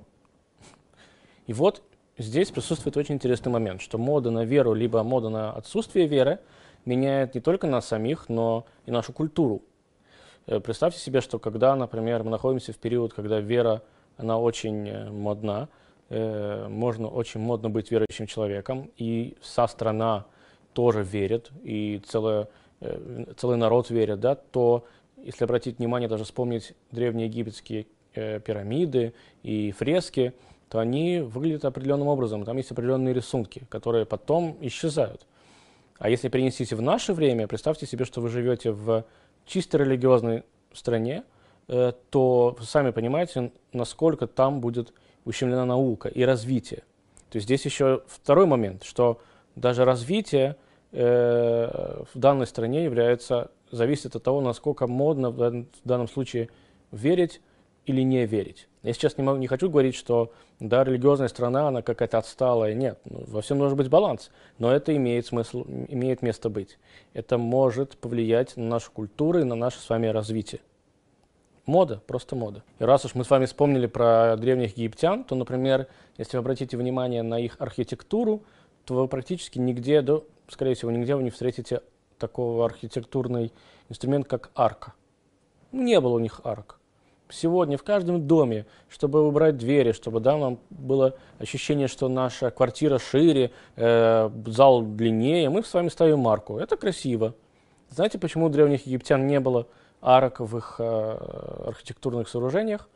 И 1.48 1.54
вот 1.54 1.84
здесь 2.18 2.52
присутствует 2.52 2.98
очень 2.98 3.16
интересный 3.16 3.52
момент, 3.52 3.82
что 3.82 3.98
мода 3.98 4.32
на 4.32 4.46
веру, 4.46 4.74
либо 4.74 5.04
мода 5.04 5.30
на 5.30 5.52
отсутствие 5.52 6.08
веры 6.08 6.40
меняет 6.86 7.36
не 7.36 7.42
только 7.42 7.68
нас 7.68 7.88
самих, 7.88 8.30
но 8.30 8.66
и 8.86 8.92
нашу 8.92 9.14
культуру. 9.14 9.62
Э, 10.46 10.60
представьте 10.60 11.00
себе, 11.00 11.22
что 11.22 11.40
когда, 11.40 11.76
например, 11.76 12.24
мы 12.24 12.32
находимся 12.32 12.74
в 12.74 12.78
период, 12.78 13.14
когда 13.14 13.40
вера, 13.40 13.82
она 14.18 14.38
очень 14.38 14.88
э, 14.88 15.10
модна, 15.10 15.70
э, 16.10 16.68
можно 16.68 17.08
очень 17.08 17.40
модно 17.40 17.70
быть 17.70 17.92
верующим 17.92 18.28
человеком, 18.28 18.92
и 18.98 19.38
вся 19.42 19.68
страна 19.68 20.26
тоже 20.74 21.04
верит, 21.04 21.52
и 21.64 22.02
целая, 22.08 22.48
целый 23.38 23.58
народ 23.58 23.92
верит, 23.92 24.20
да, 24.20 24.34
то, 24.34 24.86
если 25.18 25.44
обратить 25.44 25.78
внимание, 25.78 26.10
даже 26.10 26.24
вспомнить 26.24 26.74
древние 26.90 27.28
египетские 27.28 27.86
пирамиды 28.12 29.14
и 29.44 29.72
фрески, 29.72 30.34
то 30.74 30.80
они 30.80 31.20
выглядят 31.20 31.66
определенным 31.66 32.08
образом. 32.08 32.46
Там 32.46 32.58
есть 32.58 32.72
определенные 32.72 33.14
рисунки, 33.14 33.62
которые 33.70 34.08
потом 34.08 34.58
исчезают. 34.60 35.28
А 36.00 36.10
если 36.10 36.30
перенесите 36.30 36.76
в 36.76 36.82
наше 36.82 37.14
время, 37.14 37.48
представьте 37.48 37.86
себе, 37.86 38.06
что 38.06 38.22
вы 38.22 38.30
живете 38.30 38.72
в 38.72 39.06
чисто 39.46 39.78
религиозной 39.78 40.42
стране, 40.74 41.26
э, 41.68 41.92
то 42.10 42.56
вы 42.58 42.66
сами 42.66 42.90
понимаете, 42.90 43.52
насколько 43.72 44.26
там 44.26 44.62
будет 44.62 44.94
ущемлена 45.26 45.66
наука 45.66 46.10
и 46.10 46.24
развитие. 46.24 46.80
То 47.30 47.36
есть 47.36 47.46
здесь 47.46 47.64
еще 47.66 48.02
второй 48.08 48.48
момент, 48.48 48.84
что 48.84 49.22
даже 49.56 49.86
развитие 49.86 50.56
э, 50.92 52.04
в 52.16 52.18
данной 52.18 52.48
стране 52.48 52.84
является, 52.84 53.52
зависит 53.70 54.16
от 54.16 54.24
того, 54.24 54.42
насколько 54.42 54.88
модно 54.88 55.30
в 55.30 55.68
данном 55.84 56.08
случае 56.08 56.50
верить 56.92 57.42
или 57.86 58.02
не 58.02 58.26
верить. 58.26 58.68
Я 58.84 58.94
сейчас 58.94 59.18
не, 59.18 59.24
могу, 59.24 59.38
не 59.38 59.48
хочу 59.48 59.70
говорить, 59.70 59.96
что 59.96 60.32
да, 60.60 60.84
религиозная 60.84 61.28
страна, 61.30 61.68
она 61.70 61.82
какая-то 61.82 62.18
отсталая. 62.18 62.74
Нет, 62.74 63.00
ну, 63.06 63.24
во 63.28 63.42
всем 63.42 63.60
должен 63.60 63.78
быть 63.78 63.90
баланс. 63.90 64.30
Но 64.60 64.72
это 64.72 64.96
имеет 64.96 65.26
смысл, 65.26 65.66
имеет 65.88 66.22
место 66.22 66.50
быть. 66.50 66.78
Это 67.14 67.38
может 67.38 67.98
повлиять 67.98 68.58
на 68.58 68.66
нашу 68.66 68.92
культуру 68.92 69.40
и 69.40 69.44
на 69.44 69.56
наше 69.56 69.80
с 69.80 69.90
вами 69.90 70.08
развитие. 70.08 70.62
Мода, 71.66 72.02
просто 72.06 72.36
мода. 72.36 72.62
И 72.80 72.84
раз 72.84 73.06
уж 73.06 73.16
мы 73.16 73.24
с 73.24 73.30
вами 73.30 73.46
вспомнили 73.46 73.88
про 73.88 74.36
древних 74.36 74.78
египтян, 74.78 75.24
то, 75.24 75.36
например, 75.36 75.88
если 76.18 76.36
вы 76.36 76.42
обратите 76.42 76.76
внимание 76.76 77.24
на 77.24 77.40
их 77.40 77.56
архитектуру, 77.60 78.44
то 78.84 78.96
вы 78.96 79.08
практически 79.08 79.60
нигде, 79.60 80.02
да, 80.02 80.20
скорее 80.50 80.76
всего, 80.76 80.92
нигде 80.92 81.16
вы 81.16 81.24
не 81.24 81.30
встретите 81.30 81.82
такого 82.20 82.66
архитектурный 82.66 83.54
инструмент, 83.88 84.28
как 84.28 84.52
арка. 84.56 84.94
Не 85.72 86.02
было 86.02 86.16
у 86.16 86.20
них 86.20 86.42
арк 86.44 86.80
сегодня 87.34 87.78
в 87.78 87.84
каждом 87.84 88.28
доме, 88.28 88.66
чтобы 88.90 89.28
убрать 89.28 89.58
двери, 89.58 89.92
чтобы 89.92 90.20
да, 90.20 90.38
нам 90.38 90.60
было 90.70 91.16
ощущение, 91.40 91.88
что 91.88 92.08
наша 92.08 92.52
квартира 92.52 93.00
шире, 93.00 93.52
э, 93.76 94.30
зал 94.46 94.82
длиннее, 94.84 95.50
мы 95.50 95.64
с 95.64 95.74
вами 95.74 95.90
ставим 95.90 96.20
марку. 96.20 96.58
Это 96.58 96.78
красиво. 96.78 97.34
Знаете, 97.90 98.18
почему 98.18 98.46
у 98.46 98.50
древних 98.50 98.86
египтян 98.86 99.28
не 99.28 99.40
было 99.40 99.68
арок 100.02 100.40
в 100.40 100.58
их 100.58 100.76
э, 100.80 101.66
архитектурных 101.68 102.30
сооружениях? 102.30 102.90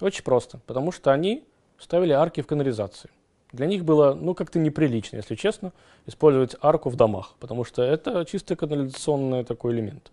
Очень 0.00 0.24
просто. 0.24 0.58
Потому 0.66 0.92
что 0.92 1.12
они 1.12 1.44
ставили 1.78 2.12
арки 2.12 2.40
в 2.40 2.46
канализации. 2.46 3.10
Для 3.52 3.66
них 3.66 3.84
было, 3.84 4.14
ну, 4.14 4.34
как-то 4.34 4.58
неприлично, 4.58 5.16
если 5.16 5.36
честно, 5.36 5.72
использовать 6.06 6.56
арку 6.60 6.90
в 6.90 6.96
домах, 6.96 7.34
потому 7.38 7.64
что 7.64 7.82
это 7.82 8.24
чисто 8.24 8.56
канализационный 8.56 9.44
такой 9.44 9.74
элемент. 9.74 10.10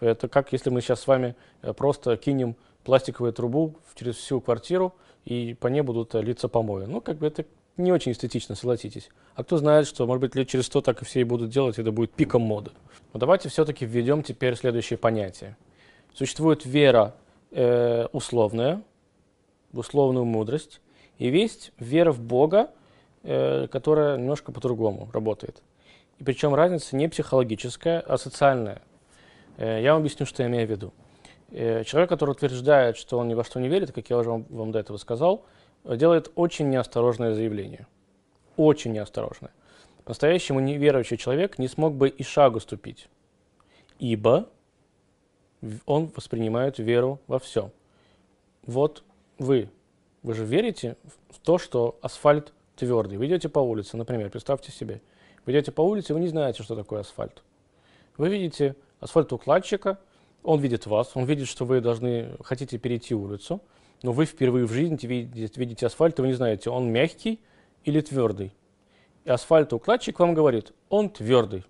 Это 0.00 0.28
как 0.28 0.52
если 0.52 0.70
мы 0.70 0.80
сейчас 0.80 1.00
с 1.00 1.06
вами 1.06 1.36
э, 1.62 1.72
просто 1.72 2.16
кинем 2.16 2.56
пластиковую 2.84 3.32
трубу 3.32 3.76
через 3.94 4.16
всю 4.16 4.40
квартиру, 4.40 4.94
и 5.24 5.54
по 5.54 5.68
ней 5.68 5.80
будут 5.80 6.14
э, 6.14 6.22
литься 6.22 6.48
помои. 6.48 6.84
Ну, 6.84 7.00
как 7.00 7.18
бы 7.18 7.26
это 7.26 7.44
не 7.76 7.92
очень 7.92 8.12
эстетично, 8.12 8.54
согласитесь. 8.54 9.08
А 9.34 9.42
кто 9.42 9.56
знает, 9.56 9.86
что, 9.86 10.06
может 10.06 10.20
быть, 10.20 10.34
лет 10.34 10.48
через 10.48 10.66
сто 10.66 10.80
так 10.80 11.02
и 11.02 11.04
все 11.04 11.20
и 11.20 11.24
будут 11.24 11.50
делать, 11.50 11.78
это 11.78 11.90
будет 11.90 12.12
пиком 12.12 12.42
моды. 12.42 12.70
Но 13.12 13.20
давайте 13.20 13.48
все-таки 13.48 13.84
введем 13.84 14.22
теперь 14.22 14.54
следующее 14.54 14.98
понятие. 14.98 15.56
Существует 16.14 16.64
вера 16.64 17.14
э, 17.50 18.06
условная, 18.12 18.82
в 19.72 19.78
условную 19.80 20.24
мудрость, 20.24 20.80
и 21.18 21.28
есть 21.28 21.72
вера 21.78 22.12
в 22.12 22.20
Бога, 22.20 22.70
э, 23.22 23.66
которая 23.68 24.18
немножко 24.18 24.52
по-другому 24.52 25.08
работает. 25.12 25.62
И 26.18 26.24
причем 26.24 26.54
разница 26.54 26.94
не 26.94 27.08
психологическая, 27.08 28.00
а 28.00 28.18
социальная. 28.18 28.82
Э, 29.56 29.80
я 29.82 29.94
вам 29.94 30.02
объясню, 30.02 30.26
что 30.26 30.42
я 30.42 30.48
имею 30.48 30.66
в 30.68 30.70
виду. 30.70 30.92
Э, 31.56 31.84
человек, 31.84 32.10
который 32.10 32.30
утверждает, 32.30 32.96
что 32.96 33.16
он 33.16 33.28
ни 33.28 33.34
во 33.34 33.44
что 33.44 33.60
не 33.60 33.68
верит, 33.68 33.92
как 33.92 34.10
я 34.10 34.18
уже 34.18 34.28
вам, 34.28 34.72
до 34.72 34.80
этого 34.80 34.96
сказал, 34.96 35.46
делает 35.84 36.32
очень 36.34 36.68
неосторожное 36.68 37.32
заявление. 37.32 37.86
Очень 38.56 38.92
неосторожное. 38.92 39.52
По-настоящему 40.02 40.58
неверующий 40.58 41.16
человек 41.16 41.58
не 41.58 41.68
смог 41.68 41.94
бы 41.94 42.08
и 42.08 42.24
шагу 42.24 42.58
ступить, 42.58 43.08
ибо 44.00 44.48
он 45.86 46.10
воспринимает 46.16 46.78
веру 46.78 47.20
во 47.28 47.38
все. 47.38 47.70
Вот 48.66 49.04
вы, 49.38 49.70
вы 50.24 50.34
же 50.34 50.44
верите 50.44 50.96
в 51.30 51.38
то, 51.38 51.58
что 51.58 51.98
асфальт 52.02 52.52
твердый. 52.74 53.16
Вы 53.16 53.26
идете 53.26 53.48
по 53.48 53.60
улице, 53.60 53.96
например, 53.96 54.28
представьте 54.28 54.72
себе. 54.72 55.00
Вы 55.46 55.52
идете 55.52 55.70
по 55.70 55.82
улице, 55.82 56.14
вы 56.14 56.20
не 56.20 56.28
знаете, 56.28 56.64
что 56.64 56.74
такое 56.74 57.02
асфальт. 57.02 57.44
Вы 58.16 58.28
видите 58.28 58.74
асфальтоукладчика, 58.98 60.00
он 60.44 60.60
видит 60.60 60.86
вас, 60.86 61.12
он 61.14 61.24
видит, 61.24 61.48
что 61.48 61.64
вы 61.64 61.80
должны, 61.80 62.36
хотите 62.42 62.78
перейти 62.78 63.14
улицу, 63.14 63.60
но 64.02 64.12
вы 64.12 64.26
впервые 64.26 64.66
в 64.66 64.72
жизни 64.72 64.98
видите, 65.06 65.58
видите 65.58 65.86
асфальт, 65.86 66.18
и 66.18 66.22
вы 66.22 66.28
не 66.28 66.34
знаете, 66.34 66.70
он 66.70 66.92
мягкий 66.92 67.40
или 67.84 68.00
твердый. 68.00 68.52
И 69.24 69.30
асфальтоукладчик 69.30 70.20
вам 70.20 70.34
говорит, 70.34 70.72
он 70.90 71.08
твердый. 71.08 71.64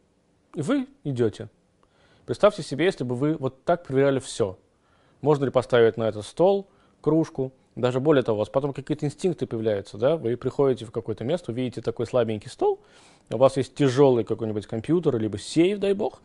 И 0.54 0.60
вы 0.60 0.88
идете. 1.04 1.48
Представьте 2.26 2.62
себе, 2.62 2.84
если 2.84 3.04
бы 3.04 3.14
вы 3.14 3.34
вот 3.34 3.64
так 3.64 3.84
проверяли 3.84 4.18
все. 4.18 4.58
Можно 5.20 5.44
ли 5.44 5.50
поставить 5.50 5.96
на 5.96 6.08
этот 6.08 6.26
стол 6.26 6.66
кружку, 7.00 7.52
даже 7.76 8.00
более 8.00 8.24
того, 8.24 8.36
у 8.36 8.38
вас 8.40 8.48
потом 8.48 8.72
какие-то 8.72 9.06
инстинкты 9.06 9.46
появляются, 9.46 9.98
да, 9.98 10.16
вы 10.16 10.36
приходите 10.36 10.84
в 10.84 10.90
какое-то 10.90 11.22
место, 11.24 11.52
видите 11.52 11.80
такой 11.80 12.06
слабенький 12.06 12.50
стол, 12.50 12.80
у 13.30 13.36
вас 13.36 13.56
есть 13.56 13.74
тяжелый 13.74 14.24
какой-нибудь 14.24 14.66
компьютер, 14.66 15.16
либо 15.18 15.38
сейф, 15.38 15.78
дай 15.78 15.92
бог, 15.92 16.20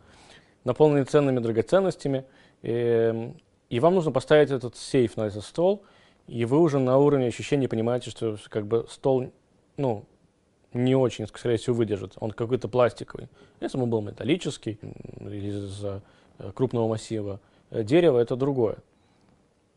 наполненный 0.64 1.04
ценными 1.04 1.38
драгоценностями, 1.40 2.24
и, 2.62 3.32
и 3.68 3.80
вам 3.80 3.94
нужно 3.94 4.12
поставить 4.12 4.50
этот 4.50 4.76
сейф 4.76 5.16
на 5.16 5.22
этот 5.22 5.44
стол, 5.44 5.84
и 6.26 6.44
вы 6.44 6.58
уже 6.58 6.78
на 6.78 6.98
уровне 6.98 7.26
ощущения 7.26 7.68
понимаете, 7.68 8.10
что 8.10 8.36
как 8.48 8.66
бы 8.66 8.86
стол, 8.88 9.30
ну, 9.76 10.04
не 10.72 10.94
очень, 10.94 11.26
скорее 11.26 11.56
всего, 11.56 11.74
выдержит. 11.76 12.12
Он 12.20 12.30
какой-то 12.30 12.68
пластиковый. 12.68 13.28
Если 13.60 13.76
бы 13.76 13.84
он 13.84 13.90
был 13.90 14.00
металлический 14.02 14.78
или 15.18 15.48
из 15.48 15.84
э, 15.84 16.00
крупного 16.54 16.88
массива 16.88 17.40
э, 17.70 17.82
дерева, 17.82 18.18
это 18.18 18.36
другое. 18.36 18.78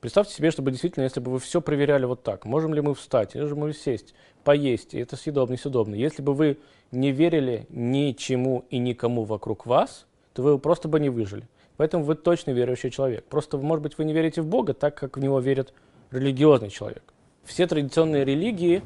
Представьте 0.01 0.35
себе, 0.35 0.51
чтобы 0.51 0.71
действительно, 0.71 1.05
если 1.05 1.21
бы 1.21 1.31
вы 1.31 1.39
все 1.39 1.61
проверяли 1.61 2.05
вот 2.05 2.23
так, 2.23 2.45
можем 2.45 2.73
ли 2.73 2.81
мы 2.81 2.93
встать, 2.93 3.35
можем 3.35 3.59
ли 3.59 3.63
мы 3.67 3.73
сесть, 3.73 4.13
поесть, 4.43 4.93
и 4.93 4.99
это 4.99 5.15
съедобно, 5.15 5.55
съедобно. 5.55 5.95
Если 5.95 6.21
бы 6.21 6.33
вы 6.33 6.59
не 6.91 7.11
верили 7.11 7.65
ничему 7.69 8.65
и 8.69 8.79
никому 8.79 9.23
вокруг 9.23 9.65
вас, 9.65 10.05
то 10.33 10.41
вы 10.41 10.59
просто 10.59 10.87
бы 10.87 10.99
не 10.99 11.09
выжили. 11.09 11.47
Поэтому 11.77 12.03
вы 12.03 12.15
точно 12.15 12.51
верующий 12.51 12.91
человек. 12.91 13.25
Просто, 13.25 13.57
может 13.57 13.83
быть, 13.83 13.97
вы 13.97 14.05
не 14.05 14.13
верите 14.13 14.41
в 14.41 14.47
Бога 14.47 14.73
так, 14.73 14.95
как 14.95 15.17
в 15.17 15.19
Него 15.19 15.39
верит 15.39 15.73
религиозный 16.11 16.69
человек. 16.69 17.03
Все 17.43 17.67
традиционные 17.67 18.23
религии 18.23 18.81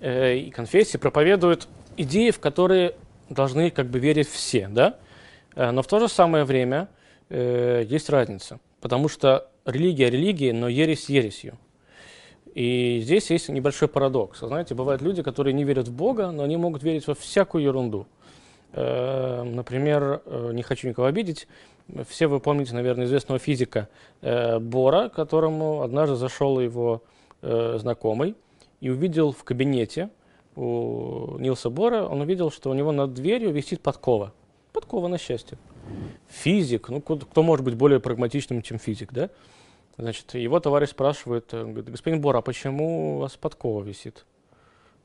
э, 0.00 0.36
и 0.36 0.50
конфессии 0.50 0.98
проповедуют 0.98 1.68
идеи, 1.96 2.30
в 2.30 2.40
которые 2.40 2.96
должны 3.28 3.70
как 3.70 3.86
бы 3.86 3.98
верить 3.98 4.28
все, 4.28 4.68
да? 4.68 4.98
Э, 5.54 5.70
но 5.70 5.82
в 5.82 5.86
то 5.86 6.00
же 6.00 6.08
самое 6.08 6.44
время 6.44 6.88
э, 7.30 7.84
есть 7.86 8.10
разница, 8.10 8.60
потому 8.80 9.08
что 9.08 9.48
религия 9.64 10.10
религии, 10.10 10.50
но 10.50 10.68
ересь 10.68 11.08
ересью. 11.08 11.56
И 12.54 13.00
здесь 13.02 13.30
есть 13.30 13.48
небольшой 13.48 13.88
парадокс. 13.88 14.40
Знаете, 14.40 14.74
бывают 14.74 15.02
люди, 15.02 15.22
которые 15.22 15.54
не 15.54 15.64
верят 15.64 15.88
в 15.88 15.92
Бога, 15.92 16.30
но 16.30 16.44
они 16.44 16.56
могут 16.56 16.82
верить 16.82 17.06
во 17.06 17.14
всякую 17.14 17.64
ерунду. 17.64 18.06
Э, 18.74 19.44
например, 19.44 20.22
э, 20.26 20.50
не 20.52 20.62
хочу 20.62 20.88
никого 20.88 21.06
обидеть, 21.06 21.46
все 22.08 22.26
вы 22.26 22.40
помните, 22.40 22.74
наверное, 22.74 23.04
известного 23.06 23.38
физика 23.38 23.88
э, 24.20 24.58
Бора, 24.58 25.08
которому 25.08 25.82
однажды 25.82 26.16
зашел 26.16 26.60
его 26.60 27.02
знакомый 27.42 28.36
и 28.80 28.88
увидел 28.88 29.32
в 29.32 29.44
кабинете 29.44 30.08
у 30.56 31.36
Нилса 31.38 31.68
Бора, 31.68 32.04
он 32.04 32.22
увидел, 32.22 32.50
что 32.50 32.70
у 32.70 32.72
него 32.72 32.90
над 32.90 33.12
дверью 33.12 33.52
висит 33.52 33.82
подкова. 33.82 34.32
Подкова 34.72 35.08
на 35.08 35.18
счастье. 35.18 35.58
Физик, 36.26 36.88
ну 36.88 37.02
кто 37.02 37.42
может 37.42 37.62
быть 37.62 37.74
более 37.74 38.00
прагматичным, 38.00 38.62
чем 38.62 38.78
физик, 38.78 39.12
да? 39.12 39.28
Значит, 39.98 40.32
его 40.32 40.58
товарищ 40.58 40.88
спрашивает, 40.88 41.48
говорит, 41.50 41.90
господин 41.90 42.22
Бора, 42.22 42.38
а 42.38 42.40
почему 42.40 43.16
у 43.16 43.18
вас 43.18 43.36
подкова 43.36 43.84
висит 43.84 44.24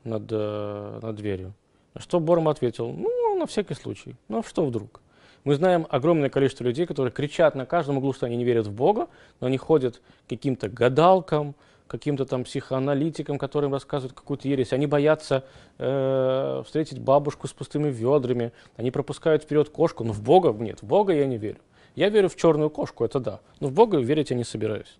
над, 0.04 0.30
над 0.30 1.14
дверью? 1.14 1.52
На 1.92 2.00
что 2.00 2.20
Борм 2.20 2.48
ответил, 2.48 2.88
ну, 2.88 3.19
на 3.40 3.46
всякий 3.46 3.74
случай. 3.74 4.16
Ну 4.28 4.38
а 4.38 4.42
что 4.42 4.64
вдруг? 4.64 5.00
Мы 5.44 5.54
знаем 5.54 5.86
огромное 5.90 6.28
количество 6.28 6.64
людей, 6.64 6.86
которые 6.86 7.12
кричат 7.12 7.54
на 7.54 7.66
каждом 7.66 7.98
углу, 7.98 8.12
что 8.12 8.26
они 8.26 8.36
не 8.36 8.44
верят 8.44 8.66
в 8.66 8.72
Бога, 8.72 9.08
но 9.40 9.46
они 9.46 9.56
ходят 9.56 9.96
к 10.26 10.28
каким-то 10.28 10.68
гадалкам, 10.68 11.54
каким-то 11.86 12.26
там 12.26 12.44
психоаналитикам, 12.44 13.38
которым 13.38 13.72
рассказывают 13.72 14.12
какую-то 14.12 14.46
ересь. 14.46 14.72
Они 14.72 14.86
боятся 14.86 15.44
э, 15.78 16.62
встретить 16.64 17.00
бабушку 17.00 17.48
с 17.48 17.52
пустыми 17.52 17.88
ведрами, 17.88 18.52
они 18.76 18.90
пропускают 18.90 19.42
вперед 19.42 19.70
кошку, 19.70 20.04
но 20.04 20.12
в 20.12 20.22
Бога 20.22 20.52
нет, 20.52 20.82
в 20.82 20.86
Бога 20.86 21.14
я 21.14 21.26
не 21.26 21.38
верю. 21.38 21.58
Я 21.96 22.10
верю 22.10 22.28
в 22.28 22.36
черную 22.36 22.70
кошку, 22.70 23.04
это 23.04 23.18
да, 23.18 23.40
но 23.58 23.68
в 23.68 23.72
Бога 23.72 23.98
верить 23.98 24.30
я 24.30 24.36
не 24.36 24.44
собираюсь. 24.44 24.98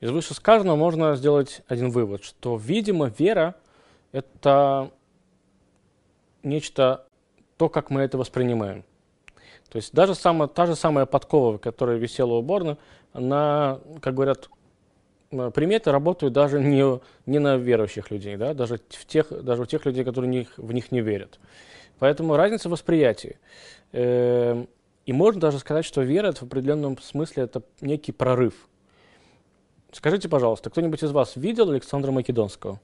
Из 0.00 0.10
вышесказанного 0.10 0.76
можно 0.76 1.16
сделать 1.16 1.62
один 1.68 1.90
вывод, 1.90 2.24
что, 2.24 2.56
видимо, 2.56 3.12
вера– 3.18 3.56
это 4.12 4.90
нечто, 6.42 7.04
то, 7.62 7.68
как 7.68 7.90
мы 7.90 8.00
это 8.00 8.18
воспринимаем. 8.18 8.82
То 9.70 9.76
есть 9.76 9.94
даже 9.94 10.16
самая, 10.16 10.48
та 10.48 10.66
же 10.66 10.74
самая 10.74 11.06
подкова, 11.06 11.58
которая 11.58 11.96
висела 11.96 12.32
у 12.32 12.42
Борна, 12.42 12.76
она, 13.12 13.78
как 14.00 14.14
говорят, 14.14 14.50
приметы 15.30 15.92
работают 15.92 16.32
даже 16.34 16.58
не, 16.58 17.00
не 17.24 17.38
на 17.38 17.56
верующих 17.56 18.10
людей, 18.10 18.36
да? 18.36 18.52
даже, 18.52 18.80
в 18.88 19.06
тех, 19.06 19.28
даже 19.44 19.62
у 19.62 19.66
тех 19.66 19.86
людей, 19.86 20.02
которые 20.02 20.28
в 20.28 20.34
них, 20.34 20.48
в 20.56 20.72
них 20.72 20.90
не 20.90 21.02
верят. 21.02 21.38
Поэтому 22.00 22.34
разница 22.34 22.68
восприятия. 22.68 23.38
Э, 23.92 24.64
и 25.06 25.12
можно 25.12 25.40
даже 25.40 25.60
сказать, 25.60 25.84
что 25.84 26.02
вера 26.02 26.30
это 26.30 26.40
в 26.40 26.48
определенном 26.48 26.98
смысле 26.98 27.44
это 27.44 27.62
некий 27.80 28.10
прорыв. 28.10 28.54
Скажите, 29.92 30.28
пожалуйста, 30.28 30.68
кто-нибудь 30.68 31.04
из 31.04 31.12
вас 31.12 31.36
видел 31.36 31.70
Александра 31.70 32.10
Македонского? 32.10 32.80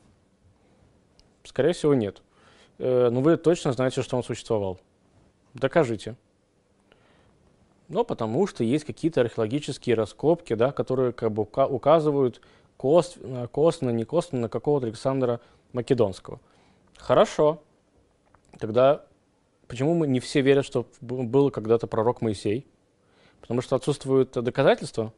Скорее 1.42 1.73
всего, 1.73 1.94
нет. 1.94 2.23
Э, 2.78 3.08
но 3.11 3.20
вы 3.20 3.37
точно 3.37 3.73
знаете, 3.73 4.02
что 4.02 4.16
он 4.16 4.23
существовал. 4.23 4.78
Докажите. 5.54 6.16
Ну, 7.88 8.04
потому 8.04 8.47
что 8.47 8.64
есть 8.64 8.85
какие-то 8.85 9.23
археологические 9.23 9.97
раскопки, 9.97 10.54
да, 10.54 10.73
которые 10.73 11.12
как 11.12 11.32
бы 11.32 11.42
указывают 11.42 12.40
косвенно, 12.76 13.49
косвенно, 13.49 13.90
не 13.90 14.06
на 14.32 14.49
какого-то 14.49 14.87
Александра 14.87 15.40
Македонского. 15.73 16.38
Хорошо. 16.99 17.62
Тогда 18.58 19.04
почему 19.66 19.94
мы 19.94 20.06
не 20.06 20.20
все 20.20 20.42
верят, 20.42 20.64
что 20.64 20.87
был 21.00 21.50
когда-то 21.50 21.87
пророк 21.87 22.20
Моисей? 22.20 22.66
Потому 23.40 23.62
что 23.62 23.76
отсутствуют 23.76 24.32
доказательства? 24.32 25.12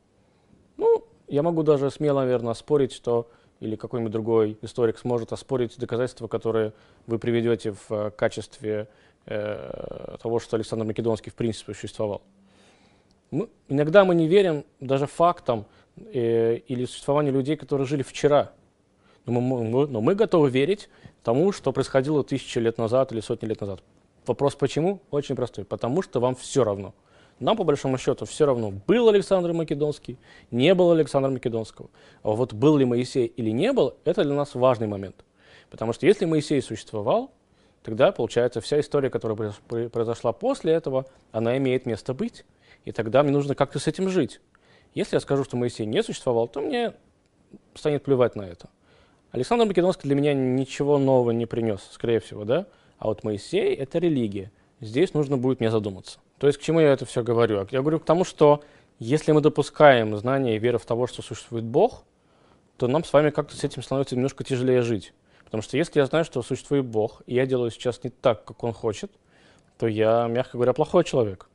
Ну, 0.77 1.05
я 1.27 1.43
могу 1.43 1.63
даже 1.63 1.91
смело, 1.91 2.21
наверное, 2.21 2.55
спорить, 2.55 2.93
что 2.93 3.29
или 3.61 3.77
какой-нибудь 3.77 4.13
другой 4.13 4.59
историк 4.63 4.99
сможет 4.99 5.33
оспорить 5.33 5.79
доказательства, 5.79 6.27
которые 6.29 6.73
вы 7.07 7.19
приведете 7.19 7.73
в 7.73 7.91
э, 7.91 8.11
качестве 8.11 8.89
э, 9.27 10.17
того, 10.23 10.41
что 10.41 10.57
Александр 10.57 10.87
Македонский 10.87 11.31
в 11.31 11.35
принципе 11.35 11.75
существовал. 11.75 12.23
Мы, 13.31 13.49
иногда 13.69 14.05
мы 14.05 14.15
не 14.15 14.27
верим 14.27 14.65
даже 14.81 15.07
фактам 15.07 15.67
э, 15.97 16.57
или 16.67 16.87
существованию 16.87 17.35
людей, 17.35 17.57
которые 17.57 17.87
жили 17.87 18.03
вчера. 18.03 18.53
Но 19.27 19.41
мы, 19.41 19.87
но 19.87 20.01
мы 20.01 20.15
готовы 20.15 20.49
верить 20.49 20.89
тому, 21.23 21.53
что 21.53 21.73
происходило 21.73 22.25
тысячи 22.25 22.59
лет 22.59 22.79
назад 22.79 23.13
или 23.13 23.21
сотни 23.21 23.47
лет 23.47 23.61
назад. 23.61 23.83
Вопрос 24.27 24.55
почему? 24.55 25.01
Очень 25.11 25.37
простой. 25.37 25.65
Потому 25.65 26.01
что 26.03 26.19
вам 26.21 26.35
все 26.35 26.65
равно. 26.65 26.95
Нам, 27.41 27.57
по 27.57 27.65
большому 27.65 27.97
счету, 27.97 28.27
все 28.27 28.45
равно, 28.45 28.71
был 28.87 29.09
Александр 29.09 29.55
Македонский, 29.55 30.19
не 30.51 30.75
был 30.75 30.93
Александра 30.93 31.31
Македонского. 31.31 31.89
А 32.23 32.31
вот 32.31 32.53
был 32.53 32.77
ли 32.77 32.85
Моисей 32.85 33.27
или 33.27 33.51
не 33.51 33.73
был, 33.73 33.95
это 34.05 34.25
для 34.25 34.35
нас 34.35 34.55
важный 34.55 34.87
момент. 34.87 35.25
Потому 35.71 35.95
что 35.95 36.07
если 36.07 36.27
Моисей 36.27 36.61
существовал, 36.61 37.33
тогда, 37.83 38.13
получается, 38.13 38.61
вся 38.61 38.79
история, 38.79 39.09
которая 39.09 39.55
произошла 39.89 40.33
после 40.33 40.75
этого, 40.75 41.07
она 41.33 41.57
имеет 41.57 41.87
место 41.87 42.13
быть. 42.13 42.45
И 42.85 42.93
тогда 42.93 43.23
мне 43.23 43.33
нужно 43.33 43.55
как-то 43.55 43.79
с 43.79 43.87
этим 43.87 44.11
жить. 44.11 44.41
Если 44.93 45.17
я 45.17 45.21
скажу, 45.21 45.45
что 45.45 45.57
Моисей 45.57 45.87
не 45.87 46.03
существовал, 46.03 46.47
то 46.47 46.61
мне 46.61 46.93
станет 47.75 48.03
плевать 48.03 48.37
на 48.37 48.43
это. 48.43 48.69
Александр 49.31 49.65
Македонский 49.65 50.09
для 50.09 50.15
меня 50.15 50.35
ничего 50.35 50.99
нового 50.99 51.31
не 51.31 51.47
принес, 51.47 51.81
скорее 51.93 52.21
всего, 52.21 52.45
да? 52.45 52.67
А 52.99 53.07
вот 53.07 53.25
Моисей— 53.25 53.75
это 53.77 53.99
религия. 53.99 54.51
Здесь 54.81 55.15
нужно 55.15 55.37
будет 55.37 55.61
мне 55.61 55.71
задуматься. 55.71 56.19
То 56.39 56.47
есть 56.47 56.59
к 56.59 56.63
чему 56.63 56.81
я 56.81 56.93
это 56.93 57.05
все 57.05 57.23
говорю? 57.23 57.67
Я 57.71 57.81
говорю 57.81 58.01
к 58.01 58.05
тому, 58.05 58.25
что 58.25 58.63
если 58.99 59.33
мы 59.33 59.41
допускаем 59.41 60.17
знание 60.17 60.57
и 60.57 60.59
веру 60.59 60.79
в 60.79 60.87
того, 60.87 61.07
что 61.07 61.23
существует 61.23 61.65
Бог, 61.65 62.05
то 62.77 62.89
нам 62.89 63.05
с 63.05 63.13
вами 63.13 63.31
как-то 63.31 63.57
с 63.57 63.63
этим 63.63 63.83
становится 63.83 64.17
немножко 64.17 64.43
тяжелее 64.43 64.81
жить. 64.83 65.13
Потому 65.45 65.63
что 65.63 65.77
если 65.77 65.99
я 65.99 66.07
знаю, 66.07 66.25
что 66.25 66.43
существует 66.43 66.87
Бог, 66.87 67.23
и 67.27 67.35
я 67.35 67.45
делаю 67.45 67.71
сейчас 67.71 68.03
не 68.05 68.11
так, 68.11 68.45
как 68.45 68.63
Он 68.65 68.73
хочет, 68.73 69.11
то 69.79 69.87
я, 69.87 70.27
мягко 70.29 70.53
говоря, 70.57 70.73
плохой 70.73 71.05
человек. 71.05 71.49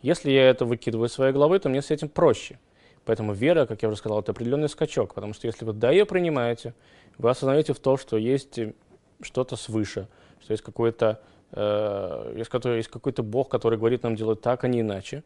Если 0.00 0.30
я 0.30 0.48
это 0.48 0.64
выкидываю 0.64 1.08
из 1.08 1.12
своей 1.12 1.32
головы, 1.32 1.58
то 1.58 1.68
мне 1.68 1.82
с 1.82 1.90
этим 1.90 2.08
проще. 2.08 2.58
Поэтому 3.04 3.32
вера, 3.32 3.66
как 3.66 3.82
я 3.82 3.88
уже 3.88 3.98
сказал, 3.98 4.20
это 4.20 4.32
определенный 4.32 4.68
скачок, 4.68 5.14
потому 5.14 5.34
что 5.34 5.46
если 5.46 5.64
вы 5.64 5.72
да 5.72 5.90
ее 5.90 6.06
принимаете, 6.06 6.74
вы 7.18 7.30
осознаете 7.30 7.72
в 7.72 7.80
том, 7.80 7.98
что 7.98 8.16
есть 8.16 8.58
что-то 9.20 9.56
свыше, 9.56 10.08
что 10.40 10.52
есть 10.52 10.62
какой-то 10.62 11.20
э, 11.52 12.34
есть, 12.36 12.50
есть 12.64 12.88
какой-то 12.88 13.22
Бог, 13.22 13.48
который 13.48 13.78
говорит 13.78 14.02
нам 14.02 14.16
делать 14.16 14.40
так, 14.40 14.64
а 14.64 14.68
не 14.68 14.80
иначе, 14.80 15.22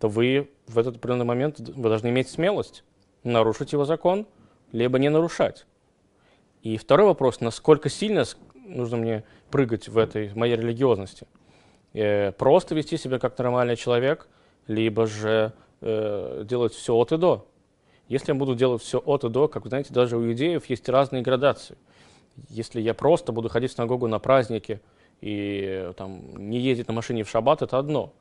то 0.00 0.08
вы 0.08 0.50
в 0.66 0.78
этот 0.78 0.96
определенный 0.96 1.24
момент 1.24 1.60
вы 1.60 1.88
должны 1.88 2.08
иметь 2.08 2.28
смелость 2.28 2.84
нарушить 3.24 3.72
его 3.72 3.84
закон, 3.84 4.26
либо 4.72 4.98
не 4.98 5.08
нарушать. 5.08 5.66
И 6.62 6.76
второй 6.76 7.06
вопрос, 7.06 7.40
насколько 7.40 7.88
сильно 7.88 8.24
нужно 8.54 8.96
мне 8.96 9.24
прыгать 9.50 9.88
в 9.88 9.96
этой 9.96 10.28
в 10.28 10.36
моей 10.36 10.56
религиозности– 10.56 11.26
э, 11.94 12.32
просто 12.32 12.74
вести 12.74 12.96
себя 12.96 13.18
как 13.18 13.36
нормальный 13.38 13.76
человек, 13.76 14.28
либо 14.66 15.06
же 15.06 15.52
э, 15.80 16.44
делать 16.44 16.74
все 16.74 16.94
от 16.94 17.12
и 17.12 17.16
до. 17.16 17.46
Если 18.08 18.32
я 18.32 18.38
буду 18.38 18.54
делать 18.54 18.82
все 18.82 18.98
от 18.98 19.24
и 19.24 19.28
до, 19.28 19.48
как 19.48 19.64
вы 19.64 19.68
знаете, 19.68 19.92
даже 19.92 20.16
у 20.16 20.32
идеев 20.32 20.66
есть 20.66 20.88
разные 20.88 21.22
градации. 21.22 21.76
Если 22.48 22.80
я 22.80 22.94
просто 22.94 23.32
буду 23.32 23.48
ходить 23.48 23.72
в 23.72 23.74
синагогу 23.74 24.06
на 24.06 24.18
праздники 24.18 24.80
и 25.20 25.92
там, 25.96 26.20
не 26.36 26.60
ездить 26.60 26.88
на 26.88 26.94
машине 26.94 27.24
в 27.24 27.30
шаббат, 27.30 27.62
это 27.62 27.78
одно. 27.78 28.12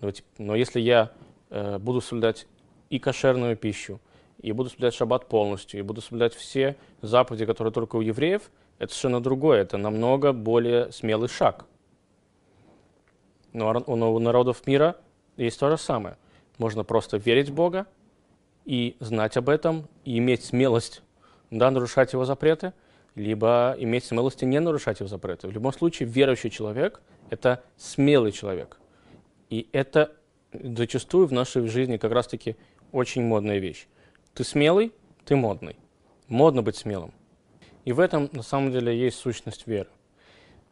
Но, 0.00 0.10
но 0.38 0.54
если 0.54 0.80
я 0.80 1.12
э, 1.50 1.78
буду 1.78 2.00
соблюдать 2.00 2.46
и 2.90 2.98
кошерную 2.98 3.56
пищу, 3.56 4.00
и 4.40 4.52
буду 4.52 4.70
соблюдать 4.70 4.94
шаббат 4.94 5.26
полностью, 5.26 5.80
и 5.80 5.82
буду 5.82 6.00
соблюдать 6.00 6.34
все 6.34 6.76
заповеди, 7.02 7.46
которые 7.46 7.72
только 7.72 7.96
у 7.96 8.00
евреев, 8.00 8.50
это 8.78 8.92
совершенно 8.92 9.22
другое, 9.22 9.62
это 9.62 9.78
намного 9.78 10.32
более 10.32 10.92
смелый 10.92 11.28
шаг. 11.28 11.64
Но 13.52 13.82
у 13.86 14.18
народов 14.18 14.66
мира 14.66 14.96
есть 15.36 15.58
то 15.58 15.70
же 15.70 15.78
самое. 15.78 16.18
Можно 16.58 16.84
просто 16.84 17.16
верить 17.16 17.48
в 17.48 17.54
Бога 17.54 17.86
и 18.66 18.96
знать 19.00 19.36
об 19.36 19.48
этом, 19.48 19.88
и 20.04 20.18
иметь 20.18 20.44
смелость 20.44 21.02
да, 21.50 21.70
нарушать 21.70 22.12
его 22.12 22.24
запреты, 22.24 22.72
либо 23.16 23.74
иметь 23.78 24.04
смелость 24.04 24.42
и 24.42 24.46
не 24.46 24.60
нарушать 24.60 25.00
его 25.00 25.08
запреты. 25.08 25.48
В 25.48 25.50
любом 25.50 25.72
случае, 25.72 26.08
верующий 26.08 26.50
человек– 26.50 27.00
это 27.30 27.64
смелый 27.76 28.30
человек. 28.30 28.78
И 29.50 29.68
это 29.72 30.12
зачастую 30.52 31.26
в 31.26 31.32
нашей 31.32 31.66
жизни 31.66 31.96
как 31.96 32.12
раз-таки 32.12 32.56
очень 32.92 33.22
модная 33.22 33.58
вещь. 33.58 33.88
Ты 34.34 34.44
смелый, 34.44 34.92
ты 35.24 35.34
модный. 35.34 35.76
Модно 36.28 36.62
быть 36.62 36.76
смелым. 36.76 37.12
И 37.84 37.92
в 37.92 38.00
этом 38.00 38.28
на 38.32 38.42
самом 38.42 38.70
деле 38.70 38.96
есть 38.96 39.16
сущность 39.18 39.66
веры. 39.66 39.88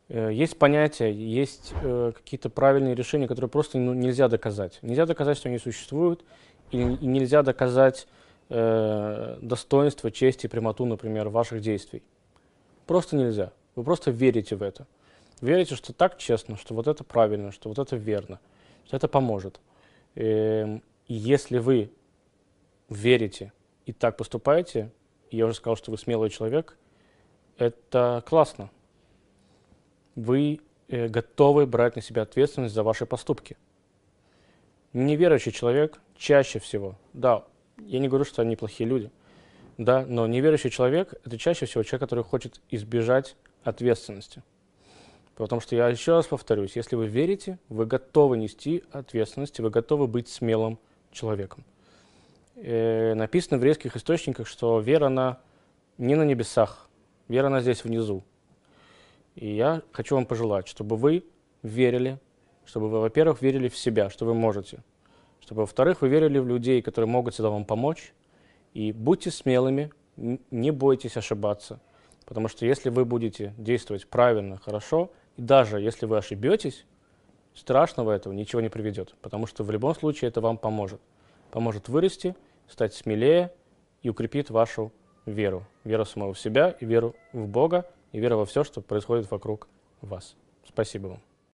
Э, 0.08 0.30
есть 0.32 0.58
понятия, 0.58 1.10
есть 1.12 1.72
э, 1.82 2.12
какие-то 2.14 2.50
правильные 2.50 2.94
решения, 2.94 3.26
которые 3.26 3.48
просто 3.48 3.78
ну, 3.78 3.94
нельзя 3.94 4.28
доказать. 4.28 4.78
Нельзя 4.82 5.06
доказать, 5.06 5.38
что 5.38 5.48
они 5.48 5.58
существуют, 5.58 6.24
и 6.72 6.76
нельзя 6.76 7.42
доказать 7.42 8.06
э, 8.50 9.38
достоинство, 9.40 10.10
честь 10.10 10.44
и 10.44 10.48
прямоту, 10.48 10.84
например, 10.84 11.28
ваших 11.30 11.60
действий. 11.60 12.02
Просто 12.86 13.16
нельзя. 13.16 13.52
Вы 13.74 13.84
просто 13.84 14.10
верите 14.10 14.56
в 14.56 14.62
это. 14.62 14.86
Верите, 15.40 15.74
что 15.74 15.92
так 15.92 16.18
честно, 16.18 16.56
что 16.56 16.74
вот 16.74 16.86
это 16.86 17.04
правильно, 17.04 17.52
что 17.52 17.68
вот 17.68 17.78
это 17.78 17.96
верно, 17.96 18.40
что 18.86 18.96
это 18.96 19.08
поможет. 19.08 19.60
Э, 20.14 20.78
и 21.08 21.14
если 21.14 21.58
вы 21.58 21.90
верите 22.88 23.52
и 23.86 23.92
так 23.92 24.16
поступаете, 24.16 24.90
я 25.30 25.46
уже 25.46 25.54
сказал, 25.54 25.76
что 25.76 25.90
вы 25.90 25.98
смелый 25.98 26.30
человек, 26.30 26.76
это 27.58 28.22
классно 28.26 28.70
вы 30.14 30.60
э, 30.88 31.08
готовы 31.08 31.66
брать 31.66 31.96
на 31.96 32.02
себя 32.02 32.22
ответственность 32.22 32.74
за 32.74 32.82
ваши 32.82 33.06
поступки. 33.06 33.56
Неверующий 34.92 35.52
человек 35.52 36.00
чаще 36.16 36.58
всего, 36.58 36.96
да, 37.12 37.44
я 37.78 37.98
не 37.98 38.08
говорю, 38.08 38.24
что 38.24 38.42
они 38.42 38.56
плохие 38.56 38.88
люди, 38.88 39.10
да, 39.76 40.04
но 40.06 40.26
неверующий 40.26 40.70
человек– 40.70 41.14
это 41.24 41.36
чаще 41.36 41.66
всего 41.66 41.82
человек, 41.82 42.02
который 42.02 42.24
хочет 42.24 42.60
избежать 42.70 43.36
ответственности. 43.64 44.42
Потому 45.34 45.60
что 45.60 45.74
я 45.74 45.88
еще 45.88 46.12
раз 46.12 46.26
повторюсь, 46.26 46.76
если 46.76 46.94
вы 46.94 47.06
верите, 47.06 47.58
вы 47.68 47.86
готовы 47.86 48.36
нести 48.36 48.84
ответственность, 48.92 49.58
вы 49.58 49.70
готовы 49.70 50.06
быть 50.06 50.28
смелым 50.28 50.78
человеком. 51.10 51.64
Э, 52.56 53.14
написано 53.14 53.56
в 53.56 53.60
еврейских 53.60 53.96
источниках, 53.96 54.46
что 54.46 54.78
вера, 54.78 55.06
она 55.06 55.40
не 55.98 56.14
на 56.14 56.22
небесах, 56.22 56.88
вера, 57.26 57.48
она 57.48 57.60
здесь 57.60 57.82
внизу. 57.82 58.22
И 59.34 59.52
я 59.54 59.82
хочу 59.90 60.14
вам 60.14 60.26
пожелать, 60.26 60.68
чтобы 60.68 60.96
вы 60.96 61.24
верили, 61.64 62.20
чтобы 62.64 62.88
вы, 62.88 63.00
во-первых, 63.00 63.42
верили 63.42 63.68
в 63.68 63.76
себя, 63.76 64.08
что 64.08 64.24
вы 64.24 64.34
можете, 64.34 64.84
чтобы, 65.40 65.62
во-вторых, 65.62 66.02
вы 66.02 66.08
верили 66.08 66.38
в 66.38 66.46
людей, 66.46 66.80
которые 66.80 67.08
могут 67.08 67.34
всегда 67.34 67.50
вам 67.50 67.64
помочь, 67.64 68.12
и 68.74 68.92
будьте 68.92 69.30
смелыми, 69.30 69.90
не 70.16 70.70
бойтесь 70.70 71.16
ошибаться, 71.16 71.80
потому 72.26 72.48
что 72.48 72.66
если 72.66 72.90
вы 72.90 73.04
будете 73.04 73.54
действовать 73.56 74.06
правильно, 74.06 74.58
хорошо, 74.58 75.10
и 75.36 75.42
даже 75.42 75.80
если 75.80 76.06
вы 76.06 76.18
ошибетесь, 76.18 76.84
страшного 77.54 78.12
этого 78.12 78.32
ничего 78.32 78.60
не 78.60 78.68
приведет, 78.68 79.14
потому 79.22 79.46
что 79.46 79.64
в 79.64 79.70
любом 79.70 79.94
случае 79.94 80.28
это 80.28 80.40
вам 80.40 80.58
поможет. 80.58 81.00
Поможет 81.50 81.88
вырасти, 81.88 82.34
стать 82.68 82.94
смелее 82.94 83.52
и 84.02 84.08
укрепит 84.08 84.50
вашу 84.50 84.92
веру. 85.24 85.64
Веру 85.84 86.04
самого 86.04 86.34
в 86.34 86.38
себя 86.38 86.70
и 86.80 86.84
веру 86.84 87.14
в 87.32 87.46
Бога, 87.46 87.88
и 88.12 88.18
вера 88.18 88.36
во 88.36 88.44
все, 88.44 88.64
что 88.64 88.80
происходит 88.80 89.30
вокруг 89.30 89.68
вас. 90.00 90.34
Спасибо 90.66 91.08
вам. 91.08 91.33